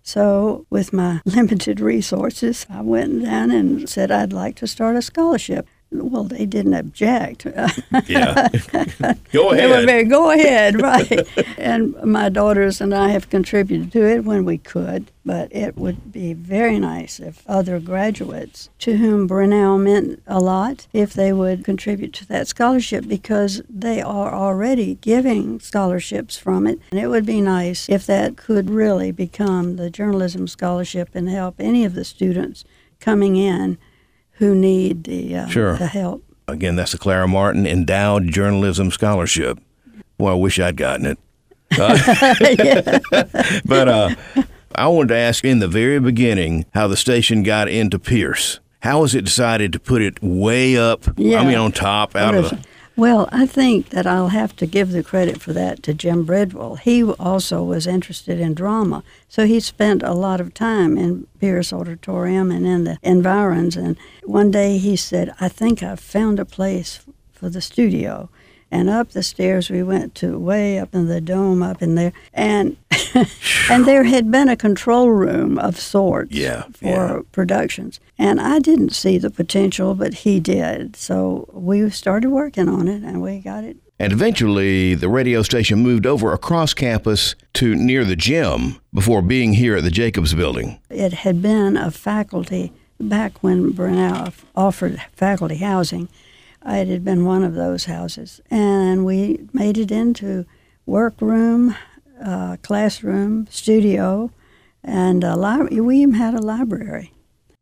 So, 0.09 0.65
with 0.71 0.95
my 0.95 1.21
limited 1.27 1.81
resources, 1.81 2.65
I 2.71 2.81
went 2.81 3.25
down 3.25 3.51
and 3.51 3.87
said 3.87 4.11
I'd 4.11 4.33
like 4.33 4.57
to 4.57 4.67
start 4.67 4.97
a 4.97 5.03
scholarship. 5.03 5.69
Well, 5.91 6.25
they 6.25 6.45
didn't 6.45 6.75
object. 6.75 7.47
yeah. 8.07 8.49
go 9.33 9.53
ahead. 9.53 9.87
Very, 9.87 10.05
go 10.05 10.31
ahead, 10.31 10.81
right. 10.83 11.27
and 11.59 11.95
my 12.03 12.29
daughters 12.29 12.83
and 12.83 12.95
I 12.95 13.09
have 13.09 13.31
contributed 13.31 13.91
to 13.93 14.07
it 14.07 14.25
when 14.25 14.45
we 14.45 14.59
could, 14.59 15.11
but 15.25 15.51
it 15.51 15.79
would 15.79 16.13
be 16.13 16.35
very 16.35 16.79
nice 16.79 17.19
if 17.19 17.43
other 17.49 17.81
graduates 17.81 18.69
to 18.81 18.99
whom 18.99 19.27
Brenau 19.27 19.81
meant 19.81 20.23
a 20.27 20.39
lot, 20.41 20.87
if 20.93 21.15
they 21.15 21.33
would 21.33 21.65
contribute 21.65 22.13
to 22.15 22.27
that 22.29 22.49
scholarship 22.49 23.09
because 23.09 23.63
they 23.71 24.03
are 24.03 24.35
already 24.35 24.97
giving 24.97 25.59
scholarships 25.59 26.37
from 26.37 26.67
it. 26.67 26.79
And 26.91 27.01
it 27.01 27.09
would 27.09 27.25
be 27.25 27.41
nice 27.41 27.89
if 27.89 28.05
that 28.07 28.37
could 28.37 28.69
really 28.69 29.11
become 29.11 29.77
the 29.77 29.89
journalism 29.89 30.47
scholarship 30.49 31.09
and 31.15 31.31
help 31.31 31.55
any 31.59 31.87
of 31.87 31.95
the 31.95 32.05
students 32.05 32.65
coming 33.01 33.37
in 33.37 33.79
who 34.39 34.55
need 34.55 35.05
the, 35.05 35.37
uh, 35.37 35.47
sure. 35.49 35.77
the 35.77 35.87
help. 35.87 36.25
Again, 36.47 36.77
that's 36.77 36.93
the 36.93 36.99
Clara 36.99 37.29
Martin 37.29 37.67
Endowed 37.67 38.29
Journalism 38.29 38.91
Scholarship. 38.91 39.59
Well, 40.19 40.35
I 40.35 40.37
wish 40.37 40.59
I'd 40.59 40.77
gotten 40.77 41.07
it. 41.07 41.19
Uh, 41.79 41.99
but 43.67 43.89
uh, 43.89 44.15
I 44.75 44.89
wanted 44.89 45.09
to 45.09 45.17
ask 45.17 45.45
in 45.45 45.59
the 45.59 45.69
very 45.69 46.01
beginning 46.01 46.67
how 46.73 46.89
the 46.89 46.97
station 46.97 47.43
got 47.43 47.69
into 47.69 47.99
Pierce. 47.99 48.61
How 48.81 49.01
was 49.01 49.15
it 49.15 49.25
decided 49.25 49.73
to 49.73 49.81
put 49.81 50.03
it 50.03 50.23
way 50.23 50.77
up? 50.77 51.05
Yeah. 51.17 51.41
I 51.41 51.45
mean, 51.45 51.59
on 51.59 51.73
top, 51.73 52.15
out 52.15 52.35
of 52.35 52.51
the. 52.51 52.65
Well, 52.99 53.29
I 53.31 53.47
think 53.47 53.91
that 53.91 54.09
I'll 54.09 54.31
have 54.31 54.57
to 54.57 54.67
give 54.67 54.91
the 54.91 55.05
credit 55.05 55.41
for 55.41 55.53
that 55.53 55.85
to 55.85 55.95
Jim 55.95 56.25
Bridwell. 56.25 56.75
He 56.75 57.05
also 57.05 57.63
was 57.63 57.87
interested 57.87 58.41
in 58.41 58.55
drama, 58.55 59.05
so 59.29 59.47
he 59.47 59.61
spent 59.61 60.03
a 60.03 60.15
lot 60.15 60.41
of 60.41 60.53
time 60.53 60.99
in 60.99 61.29
Pierce 61.39 61.73
Auditorium 61.73 62.51
and 62.51 62.67
in 62.67 62.83
the 62.83 62.99
environs. 63.05 63.77
And 63.77 63.97
one 64.25 64.51
day 64.51 64.79
he 64.79 64.97
said, 64.97 65.33
I 65.41 65.49
think 65.49 65.81
I've 65.81 66.01
found 66.01 66.41
a 66.41 66.45
place 66.45 66.99
for 67.33 67.49
the 67.49 67.61
studio. 67.61 68.31
And 68.71 68.91
up 68.91 69.11
the 69.11 69.23
stairs 69.23 69.71
we 69.71 69.83
went 69.83 70.15
to 70.17 70.39
way 70.39 70.79
up 70.79 70.95
in 70.95 71.07
the 71.07 71.21
dome 71.21 71.63
up 71.63 71.81
in 71.81 71.95
there. 71.95 72.13
And 72.35 72.77
and 73.71 73.87
there 73.87 74.05
had 74.05 74.31
been 74.31 74.49
a 74.49 74.57
control 74.57 75.11
room 75.11 75.59
of 75.59 75.79
sorts 75.79 76.33
yeah, 76.33 76.65
for 76.73 76.87
yeah. 76.87 77.21
productions. 77.33 78.01
And 78.19 78.41
I 78.41 78.59
didn't 78.59 78.91
see 78.91 79.19
the 79.19 79.31
potential, 79.31 79.95
but 79.95 80.15
he 80.15 80.41
did. 80.41 80.97
So 80.97 81.49
we 81.53 81.89
started 81.91 82.31
working 82.31 82.69
on 82.69 82.89
it 82.89 83.03
and 83.03 83.23
we 83.23 83.39
got 83.39 83.65
it. 83.65 83.77
And 84.01 84.13
eventually, 84.13 84.95
the 84.95 85.09
radio 85.09 85.43
station 85.43 85.81
moved 85.81 86.07
over 86.07 86.33
across 86.33 86.73
campus 86.73 87.35
to 87.55 87.75
near 87.75 88.05
the 88.05 88.15
gym 88.15 88.79
before 88.95 89.23
being 89.23 89.55
here 89.55 89.77
at 89.77 89.83
the 89.83 89.91
Jacobs 89.91 90.35
building. 90.35 90.79
It 90.89 91.13
had 91.13 91.43
been 91.43 91.77
a 91.77 91.91
faculty 91.91 92.73
back 93.01 93.43
when 93.43 93.73
Brenau 93.73 94.33
offered 94.55 95.03
faculty 95.17 95.57
housing. 95.57 96.09
It 96.67 96.89
had 96.89 97.05
been 97.05 97.25
one 97.25 97.45
of 97.45 97.55
those 97.55 97.87
houses. 97.87 98.41
And 98.51 99.05
we 99.05 99.41
made 99.53 99.79
it 99.79 99.91
into 99.91 100.45
workroom, 100.87 101.75
uh, 102.23 102.57
classroom, 102.63 103.47
studio, 103.51 104.31
and 104.83 105.23
a 105.25 105.37
li- 105.37 105.81
we 105.81 105.99
even 105.99 106.15
had 106.15 106.35
a 106.35 106.41
library. 106.41 107.13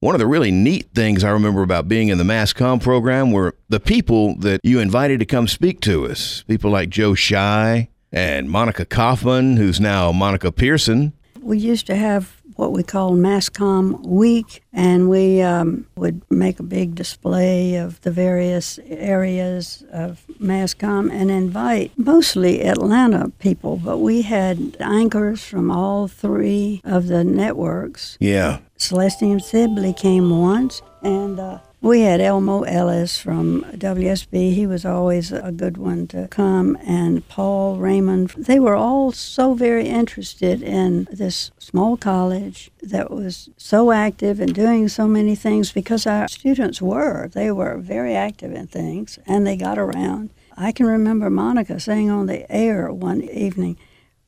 One 0.01 0.15
of 0.15 0.19
the 0.19 0.27
really 0.27 0.51
neat 0.51 0.91
things 0.95 1.25
I 1.25 1.31
remember 1.31 1.63
about 1.63 1.89
being 1.89 2.09
in 2.09 2.19
the 2.19 2.25
Mass 2.25 2.53
Comm 2.53 2.83
program 2.83 3.33
were 3.33 3.57
the 3.69 3.81
people 3.81 4.37
that 4.41 4.61
you 4.63 4.79
invited 4.79 5.21
to 5.21 5.27
come 5.27 5.49
speak 5.49 5.81
to 5.83 6.07
us. 6.07 6.45
People 6.47 6.71
like 6.71 6.91
Joe 6.91 7.15
Shy 7.15 7.89
and 8.13 8.51
Monica 8.51 8.85
Kaufman, 8.85 9.57
who's 9.57 9.81
now 9.81 10.13
Monica 10.13 10.53
Pearson. 10.53 11.13
We 11.47 11.59
used 11.59 11.87
to 11.87 11.95
have 11.95 12.43
what 12.57 12.73
we 12.73 12.83
called 12.83 13.19
MassCom 13.19 14.05
Week, 14.05 14.65
and 14.73 15.09
we 15.09 15.41
um, 15.43 15.87
would 15.95 16.21
make 16.29 16.59
a 16.59 16.65
big 16.65 16.97
display 16.97 17.77
of 17.77 18.01
the 18.01 18.11
various 18.11 18.81
areas 18.89 19.85
of 19.93 20.25
MassCom 20.41 21.09
and 21.13 21.31
invite 21.31 21.93
mostly 21.97 22.63
Atlanta 22.63 23.31
people, 23.39 23.77
but 23.77 23.99
we 23.99 24.23
had 24.23 24.77
anchors 24.81 25.45
from 25.45 25.71
all 25.71 26.09
three 26.09 26.81
of 26.83 27.07
the 27.07 27.23
networks. 27.23 28.17
Yeah. 28.19 28.59
Celestine 28.77 29.39
Sibley 29.39 29.93
came 29.93 30.31
once, 30.31 30.83
and 31.03 31.39
uh, 31.39 31.61
we 31.83 32.01
had 32.01 32.21
Elmo 32.21 32.63
Ellis 32.63 33.19
from 33.19 33.63
WSB. 33.73 34.55
He 34.55 34.67
was 34.67 34.85
always 34.85 35.31
a 35.31 35.53
good 35.53 35.77
one 35.77 36.07
to 36.09 36.27
come, 36.29 36.77
and 36.87 37.27
Paul 37.29 37.77
Raymond. 37.77 38.31
They 38.31 38.59
were 38.59 38.75
all 38.75 39.13
so 39.13 39.55
very 39.55 39.87
interested 39.87 40.63
in 40.63 41.07
this 41.13 41.51
small 41.59 41.97
college 41.97 42.71
that 42.83 43.11
was 43.11 43.51
so 43.57 43.93
active 43.93 44.41
and 44.41 44.55
doing 44.55 44.89
so 44.89 45.07
many 45.07 45.35
things 45.35 45.71
because 45.71 46.07
our 46.07 46.29
students 46.29 46.81
were. 46.81 47.29
They 47.29 47.51
were 47.51 47.77
very 47.77 48.15
active 48.15 48.53
in 48.53 48.67
things, 48.67 49.19
and 49.27 49.47
they 49.47 49.57
got 49.57 49.79
around. 49.79 50.31
I 50.57 50.73
can 50.73 50.87
remember 50.87 51.29
Monica 51.29 51.79
saying 51.79 52.11
on 52.11 52.27
the 52.27 52.51
air 52.51 52.91
one 52.91 53.23
evening, 53.23 53.77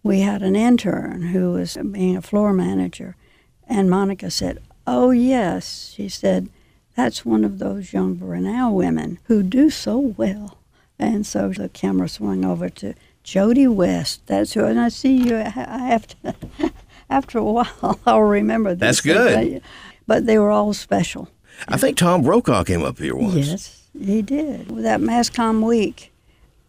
we 0.02 0.20
had 0.20 0.42
an 0.42 0.54
intern 0.54 1.22
who 1.22 1.52
was 1.52 1.78
being 1.90 2.16
a 2.16 2.22
floor 2.22 2.52
manager, 2.52 3.16
and 3.66 3.90
Monica 3.90 4.30
said, 4.30 4.58
Oh, 4.87 5.11
yes. 5.11 5.92
She 5.94 6.08
said, 6.08 6.48
that's 6.98 7.24
one 7.24 7.44
of 7.44 7.61
those 7.61 7.92
young 7.92 8.16
Brenau 8.16 8.72
women 8.72 9.20
who 9.26 9.44
do 9.44 9.70
so 9.70 9.96
well. 9.96 10.58
And 10.98 11.24
so 11.24 11.50
the 11.50 11.68
camera 11.68 12.08
swung 12.08 12.44
over 12.44 12.68
to 12.70 12.94
Jody 13.22 13.68
West. 13.68 14.26
That's 14.26 14.54
who, 14.54 14.64
and 14.64 14.80
I 14.80 14.88
see 14.88 15.14
you. 15.14 15.37
I 15.37 15.48
have 15.48 16.08
to. 16.08 16.34
After 17.08 17.38
a 17.38 17.44
while, 17.44 18.00
I'll 18.04 18.22
remember 18.22 18.74
this. 18.74 18.80
That's 18.80 19.00
good. 19.00 19.62
But 20.08 20.26
they 20.26 20.40
were 20.40 20.50
all 20.50 20.74
special. 20.74 21.28
I 21.68 21.76
think 21.76 21.96
Tom 21.96 22.22
Brokaw 22.22 22.64
came 22.64 22.82
up 22.82 22.98
here 22.98 23.14
once. 23.14 23.46
Yes, 23.46 23.82
he 23.96 24.20
did. 24.20 24.66
That 24.66 24.98
MassCom 25.00 25.64
week 25.64 26.12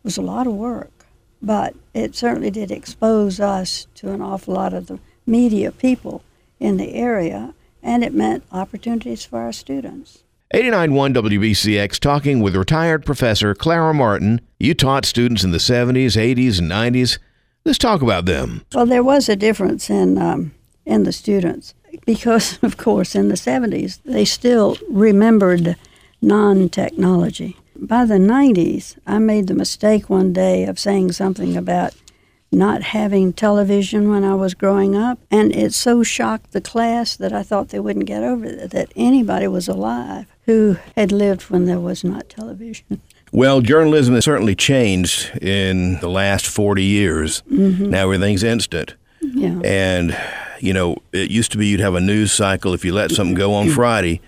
was 0.03 0.15
a 0.15 0.21
lot 0.21 0.45
of 0.45 0.53
work, 0.53 1.07
but 1.41 1.73
it 1.95 2.15
certainly 2.15 2.51
did 2.51 2.69
expose 2.69 3.39
us 3.39 3.87
to 3.95 4.11
an 4.11 4.21
awful 4.21 4.53
lot 4.53 4.75
of 4.75 4.85
the 4.85 4.99
media 5.25 5.71
people 5.71 6.21
in 6.59 6.77
the 6.77 6.93
area 6.93 7.55
and 7.83 8.03
it 8.03 8.13
meant 8.13 8.43
opportunities 8.51 9.25
for 9.25 9.39
our 9.39 9.51
students. 9.51 10.23
89.1 10.53 11.13
WBCX 11.13 11.99
talking 11.99 12.39
with 12.39 12.55
retired 12.55 13.05
professor 13.05 13.53
Clara 13.53 13.93
Martin. 13.93 14.41
You 14.59 14.73
taught 14.73 15.05
students 15.05 15.43
in 15.43 15.51
the 15.51 15.59
70s, 15.59 16.17
80s, 16.17 16.57
and 16.57 16.71
90s. 16.71 17.19
Let's 17.65 17.77
talk 17.77 18.01
about 18.01 18.25
them. 18.25 18.65
Well, 18.73 18.87
there 18.87 19.03
was 19.03 19.29
a 19.29 19.35
difference 19.35 19.91
in, 19.91 20.17
um, 20.17 20.53
in 20.85 21.03
the 21.03 21.11
students 21.11 21.75
because, 22.05 22.57
of 22.63 22.77
course, 22.77 23.13
in 23.13 23.29
the 23.29 23.35
70s, 23.35 23.99
they 24.03 24.25
still 24.25 24.75
remembered 24.89 25.75
non 26.19 26.67
technology. 26.69 27.55
By 27.75 28.05
the 28.05 28.15
90s, 28.15 28.97
I 29.05 29.19
made 29.19 29.47
the 29.47 29.53
mistake 29.53 30.09
one 30.09 30.33
day 30.33 30.65
of 30.65 30.79
saying 30.79 31.11
something 31.11 31.55
about 31.55 31.93
not 32.51 32.81
having 32.81 33.33
television 33.33 34.09
when 34.09 34.23
I 34.23 34.35
was 34.35 34.53
growing 34.53 34.95
up. 34.95 35.19
And 35.29 35.55
it 35.55 35.73
so 35.73 36.03
shocked 36.03 36.51
the 36.51 36.61
class 36.61 37.15
that 37.15 37.31
I 37.33 37.43
thought 37.43 37.69
they 37.69 37.79
wouldn't 37.79 38.05
get 38.05 38.23
over 38.23 38.45
it, 38.45 38.71
that 38.71 38.91
anybody 38.95 39.47
was 39.47 39.67
alive 39.67 40.25
who 40.45 40.77
had 40.95 41.11
lived 41.11 41.43
when 41.43 41.65
there 41.65 41.79
was 41.79 42.03
not 42.03 42.29
television. 42.29 43.01
Well, 43.31 43.61
journalism 43.61 44.15
has 44.15 44.25
certainly 44.25 44.55
changed 44.55 45.37
in 45.37 45.99
the 45.99 46.09
last 46.09 46.47
40 46.47 46.83
years. 46.83 47.43
Mm-hmm. 47.43 47.91
Now 47.91 48.05
everything's 48.05 48.41
instant. 48.41 48.95
Yeah. 49.21 49.59
And, 49.63 50.17
you 50.59 50.73
know, 50.73 50.97
it 51.13 51.29
used 51.29 51.51
to 51.51 51.59
be 51.59 51.67
you'd 51.67 51.79
have 51.79 51.93
a 51.93 52.01
news 52.01 52.31
cycle 52.31 52.73
if 52.73 52.83
you 52.83 52.91
let 52.91 53.11
something 53.11 53.35
go 53.35 53.53
on 53.53 53.69
Friday 53.69 54.19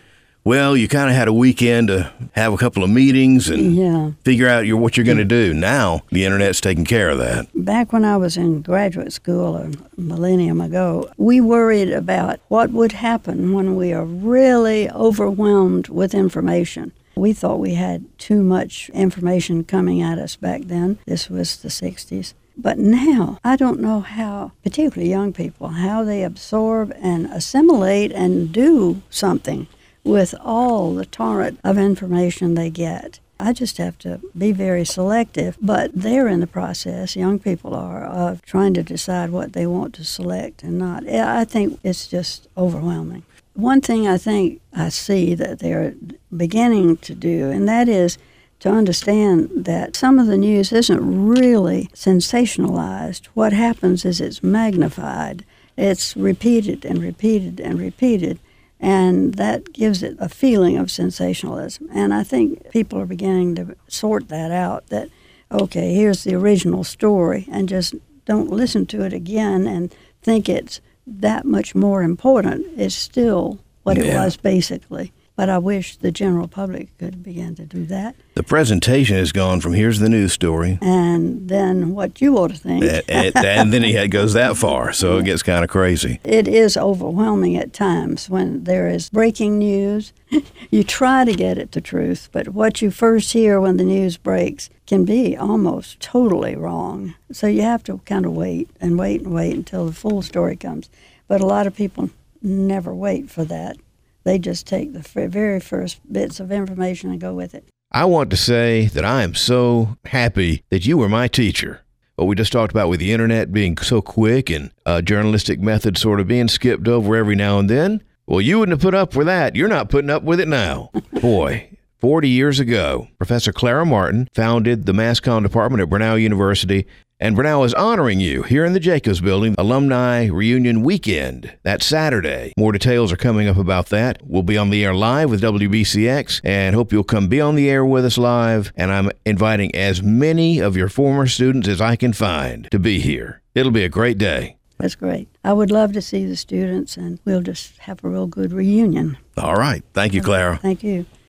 well, 0.44 0.76
you 0.76 0.88
kind 0.88 1.10
of 1.10 1.16
had 1.16 1.28
a 1.28 1.34
weekend 1.34 1.90
to 1.90 2.12
have 2.34 2.54
a 2.54 2.58
couple 2.58 2.84
of 2.84 2.90
meetings 2.90 3.50
and 3.50 3.76
yeah. 3.76 4.12
figure 4.24 4.48
out 4.48 4.66
your, 4.66 4.78
what 4.78 4.98
you're 4.98 5.06
going 5.06 5.18
to 5.18 5.26
do. 5.26 5.54
Now 5.54 6.02
the 6.10 6.26
internet's 6.26 6.60
taking 6.60 6.86
care 6.86 7.10
of 7.10 7.20
that. 7.20 7.48
Back 7.54 7.94
when 7.94 8.04
I 8.04 8.18
was 8.18 8.38
in 8.38 8.62
graduate 8.62 9.14
school 9.14 9.56
a 9.56 9.72
millennium 9.98 10.60
ago, 10.60 11.10
we 11.18 11.42
worried 11.42 11.92
about 11.92 12.40
what 12.48 12.72
would 12.72 12.94
happen 12.94 13.54
when 13.54 13.76
we 13.76 13.94
are 13.94 14.06
really 14.06 14.90
overwhelmed 14.90 15.90
with 15.90 16.14
information. 16.14 16.92
We 17.16 17.34
thought 17.34 17.60
we 17.60 17.76
had 17.76 18.06
too 18.18 18.42
much 18.42 18.90
information 18.94 19.64
coming 19.64 20.02
at 20.02 20.18
us 20.18 20.36
back 20.36 20.62
then. 20.64 20.98
This 21.06 21.30
was 21.30 21.58
the 21.58 21.70
60s. 21.70 22.34
But 22.58 22.78
now, 22.78 23.38
I 23.44 23.56
don't 23.56 23.80
know 23.80 24.02
how, 24.02 24.52
particularly 24.64 25.10
young 25.10 25.34
people, 25.34 25.70
how 25.70 26.04
they 26.04 26.24
absorb 26.24 26.94
and 27.00 27.28
assimilate 27.28 28.12
and 28.12 28.52
do 28.52 29.02
something 29.10 29.68
with 30.04 30.34
all 30.42 30.94
the 30.94 31.06
torrent 31.06 31.60
of 31.64 31.78
information 31.78 32.56
they 32.56 32.70
get. 32.70 33.20
I 33.40 33.54
just 33.54 33.78
have 33.78 33.98
to 34.00 34.20
be 34.38 34.52
very 34.52 34.86
selective, 34.86 35.58
but 35.60 35.92
they're 35.96 36.28
in 36.28 36.42
the 36.42 36.48
process, 36.48 37.16
young 37.16 37.40
people 37.40 37.74
are, 37.74 38.04
of 38.04 38.44
trying 38.44 38.76
to 38.76 38.84
decide 38.84 39.32
what 39.32 39.54
they 39.54 39.66
want 39.66 39.96
to 39.96 40.04
select 40.04 40.62
and 40.62 40.78
not. 40.78 41.08
I 41.08 41.44
think 41.46 41.80
it's 41.84 42.08
just 42.08 42.48
overwhelming. 42.56 43.24
One 43.54 43.82
thing 43.82 44.08
I 44.08 44.18
think 44.18 44.62
I 44.76 44.90
see 44.90 45.34
that 45.36 45.60
they're 45.60 45.96
beginning 46.36 46.98
to 46.98 47.16
do, 47.16 47.50
and 47.50 47.68
that 47.68 47.90
is 47.90 48.18
to 48.60 48.70
understand 48.70 49.50
that 49.56 49.96
some 49.96 50.20
of 50.20 50.28
the 50.28 50.38
news 50.38 50.72
isn't 50.72 51.28
really 51.28 51.90
sensationalized. 51.96 53.26
What 53.34 53.54
happens 53.54 54.06
is 54.06 54.22
it's 54.22 54.44
magnified, 54.44 55.44
it's 55.76 56.16
repeated 56.16 56.86
and 56.86 57.02
repeated 57.02 57.60
and 57.60 57.80
repeated 57.80 58.38
and 58.82 59.36
that 59.36 59.72
gives 59.74 60.02
it 60.02 60.18
a 60.20 60.28
feeling 60.28 60.76
of 60.76 60.90
sensationalism. 60.90 61.88
And 61.94 62.14
I 62.14 62.24
think 62.24 62.72
people 62.72 63.00
are 63.00 63.06
beginning 63.06 63.56
to 63.56 63.76
sort 63.88 64.28
that 64.30 64.52
out 64.52 64.88
that, 64.88 65.10
okay, 65.52 65.94
here's 65.94 66.24
the 66.24 66.34
original 66.34 66.84
story, 66.84 67.48
and 67.52 67.70
just 67.70 67.94
don't 68.26 68.50
listen 68.50 68.88
to 68.88 69.04
it 69.04 69.14
again 69.14 69.68
and 69.68 69.94
think 70.24 70.50
it's 70.50 70.82
that 71.06 71.46
much 71.46 71.76
more 71.76 72.02
important. 72.02 72.66
It's 72.76 72.96
still 72.96 73.60
what 73.84 73.98
it 73.98 74.14
was 74.16 74.36
basically. 74.38 75.14
But 75.42 75.50
I 75.50 75.58
wish 75.58 75.96
the 75.96 76.12
general 76.12 76.48
public 76.48 76.96
could 77.00 77.24
begin 77.24 77.56
to 77.56 77.66
do 77.66 77.84
that. 77.88 78.16
The 78.36 78.44
presentation 78.44 79.18
has 79.18 79.32
gone 79.32 79.60
from 79.60 79.74
here's 79.74 79.98
the 79.98 80.08
news 80.08 80.34
story, 80.34 80.78
and 80.84 81.50
then 81.50 81.96
what 81.96 82.22
you 82.22 82.38
ought 82.38 82.52
to 82.52 82.58
think, 82.58 82.84
and, 83.10 83.36
and 83.36 83.74
then 83.74 83.84
it 83.84 84.10
goes 84.10 84.34
that 84.34 84.56
far, 84.56 84.94
so 84.94 85.18
it 85.18 85.26
gets 85.26 85.42
kind 85.42 85.64
of 85.64 85.72
crazy. 85.72 86.20
It 86.24 86.48
is 86.48 86.78
overwhelming 86.78 87.58
at 87.58 87.74
times 87.74 88.30
when 88.30 88.66
there 88.66 88.88
is 88.88 89.10
breaking 89.10 89.58
news. 89.58 90.14
you 90.70 90.84
try 90.84 91.26
to 91.26 91.34
get 91.34 91.58
at 91.58 91.72
the 91.72 91.82
truth, 91.82 92.30
but 92.32 92.50
what 92.50 92.84
you 92.84 92.92
first 92.92 93.34
hear 93.34 93.60
when 93.60 93.78
the 93.78 93.84
news 93.84 94.18
breaks 94.18 94.70
can 94.86 95.06
be 95.06 95.36
almost 95.36 96.00
totally 96.00 96.56
wrong. 96.56 97.16
So 97.32 97.48
you 97.48 97.64
have 97.64 97.84
to 97.86 97.98
kind 98.06 98.28
of 98.28 98.34
wait 98.34 98.70
and 98.80 98.96
wait 98.96 99.22
and 99.22 99.34
wait 99.34 99.56
until 99.56 99.88
the 99.88 99.94
full 99.94 100.22
story 100.22 100.56
comes. 100.56 100.88
But 101.28 101.42
a 101.42 101.48
lot 101.48 101.66
of 101.66 101.76
people 101.76 102.12
never 102.44 102.94
wait 102.94 103.32
for 103.32 103.44
that. 103.46 103.78
They 104.24 104.40
just 104.40 104.68
take 104.68 104.94
the 104.94 105.28
very 105.28 105.60
first 105.60 106.00
bits 106.12 106.40
of 106.40 106.52
information 106.52 107.12
and 107.12 107.20
go 107.20 107.34
with 107.34 107.54
it. 107.56 107.68
I 107.92 108.06
want 108.06 108.30
to 108.30 108.38
say 108.38 108.86
that 108.88 109.04
I 109.04 109.24
am 109.24 109.36
so 109.36 109.98
happy 110.06 110.64
that 110.70 110.86
you 110.86 110.98
were 110.98 111.10
my 111.10 111.28
teacher. 111.28 111.82
What 112.16 112.26
we 112.26 112.36
just 112.36 112.52
talked 112.52 112.72
about 112.72 112.88
with 112.88 113.00
the 113.00 113.12
internet 113.12 113.52
being 113.52 113.78
so 113.78 114.02
quick 114.02 114.50
and 114.50 114.72
uh, 114.86 115.02
journalistic 115.02 115.60
methods 115.60 116.02
sort 116.02 116.20
of 116.20 116.28
being 116.28 116.48
skipped 116.48 116.88
over 116.88 117.16
every 117.16 117.36
now 117.36 117.58
and 117.60 117.70
then. 117.70 118.04
Well, 118.28 118.42
you 118.42 118.60
wouldn't 118.60 118.76
have 118.78 118.82
put 118.84 118.94
up 118.94 119.16
with 119.16 119.28
that. 119.28 119.56
You're 119.56 119.68
not 119.68 119.90
putting 119.90 120.10
up 120.10 120.24
with 120.24 120.40
it 120.40 120.48
now. 120.48 120.92
Boy, 121.22 121.78
40 122.00 122.30
years 122.30 122.60
ago, 122.60 123.08
Professor 123.18 123.52
Clara 123.52 123.86
Martin 123.86 124.30
founded 124.34 124.86
the 124.86 124.94
Mass 124.94 125.20
Comm 125.20 125.44
department 125.44 125.82
at 125.82 125.90
Brenau 125.90 126.22
University, 126.22 126.86
and 127.22 127.38
Brenau 127.38 127.64
is 127.64 127.74
honoring 127.76 128.20
you 128.20 128.42
here 128.42 128.66
in 128.66 128.74
the 128.74 128.80
Jacobs 128.80 129.22
Building 129.22 129.54
Alumni 129.60 130.26
Reunion 130.26 130.82
Weekend. 130.82 131.56
That 131.62 131.84
Saturday. 131.84 132.52
More 132.58 132.72
details 132.72 133.12
are 133.12 133.18
coming 133.18 133.48
up 133.48 133.58
about 133.58 133.90
that. 133.90 134.20
We'll 134.24 134.42
be 134.42 134.58
on 134.58 134.72
the 134.72 134.84
air 134.84 134.96
live 134.96 135.30
with 135.30 135.42
WBCX, 135.44 136.42
and 136.44 136.76
hope 136.76 136.92
you'll 136.92 137.04
come 137.04 137.28
be 137.28 137.40
on 137.40 137.54
the 137.54 137.70
air 137.70 137.86
with 137.86 138.06
us 138.06 138.18
live. 138.18 138.74
And 138.76 138.92
I'm 138.92 139.12
inviting 139.24 139.74
as 139.76 140.02
many 140.02 140.60
of 140.60 140.76
your 140.76 140.90
former 140.90 141.28
students 141.28 141.68
as 141.68 141.80
I 141.80 141.96
can 141.96 142.12
find 142.12 142.68
to 142.72 142.80
be 142.80 143.00
here. 143.00 143.44
It'll 143.54 143.72
be 143.72 143.86
a 143.86 143.90
great 143.90 144.18
day. 144.18 144.58
That's 144.80 144.96
great. 144.96 145.30
I 145.44 145.54
would 145.54 145.70
love 145.70 145.94
to 145.94 146.02
see 146.02 146.26
the 146.26 146.36
students, 146.36 146.98
and 146.98 147.20
we'll 147.24 147.44
just 147.44 147.78
have 147.80 148.04
a 148.04 148.10
real 148.10 148.26
good 148.26 148.52
reunion. 148.52 149.18
All 149.38 149.56
right. 149.56 149.84
Thank 149.94 150.16
you, 150.16 150.24
Clara. 150.24 150.58
Thank 150.58 150.84
you. 150.84 151.06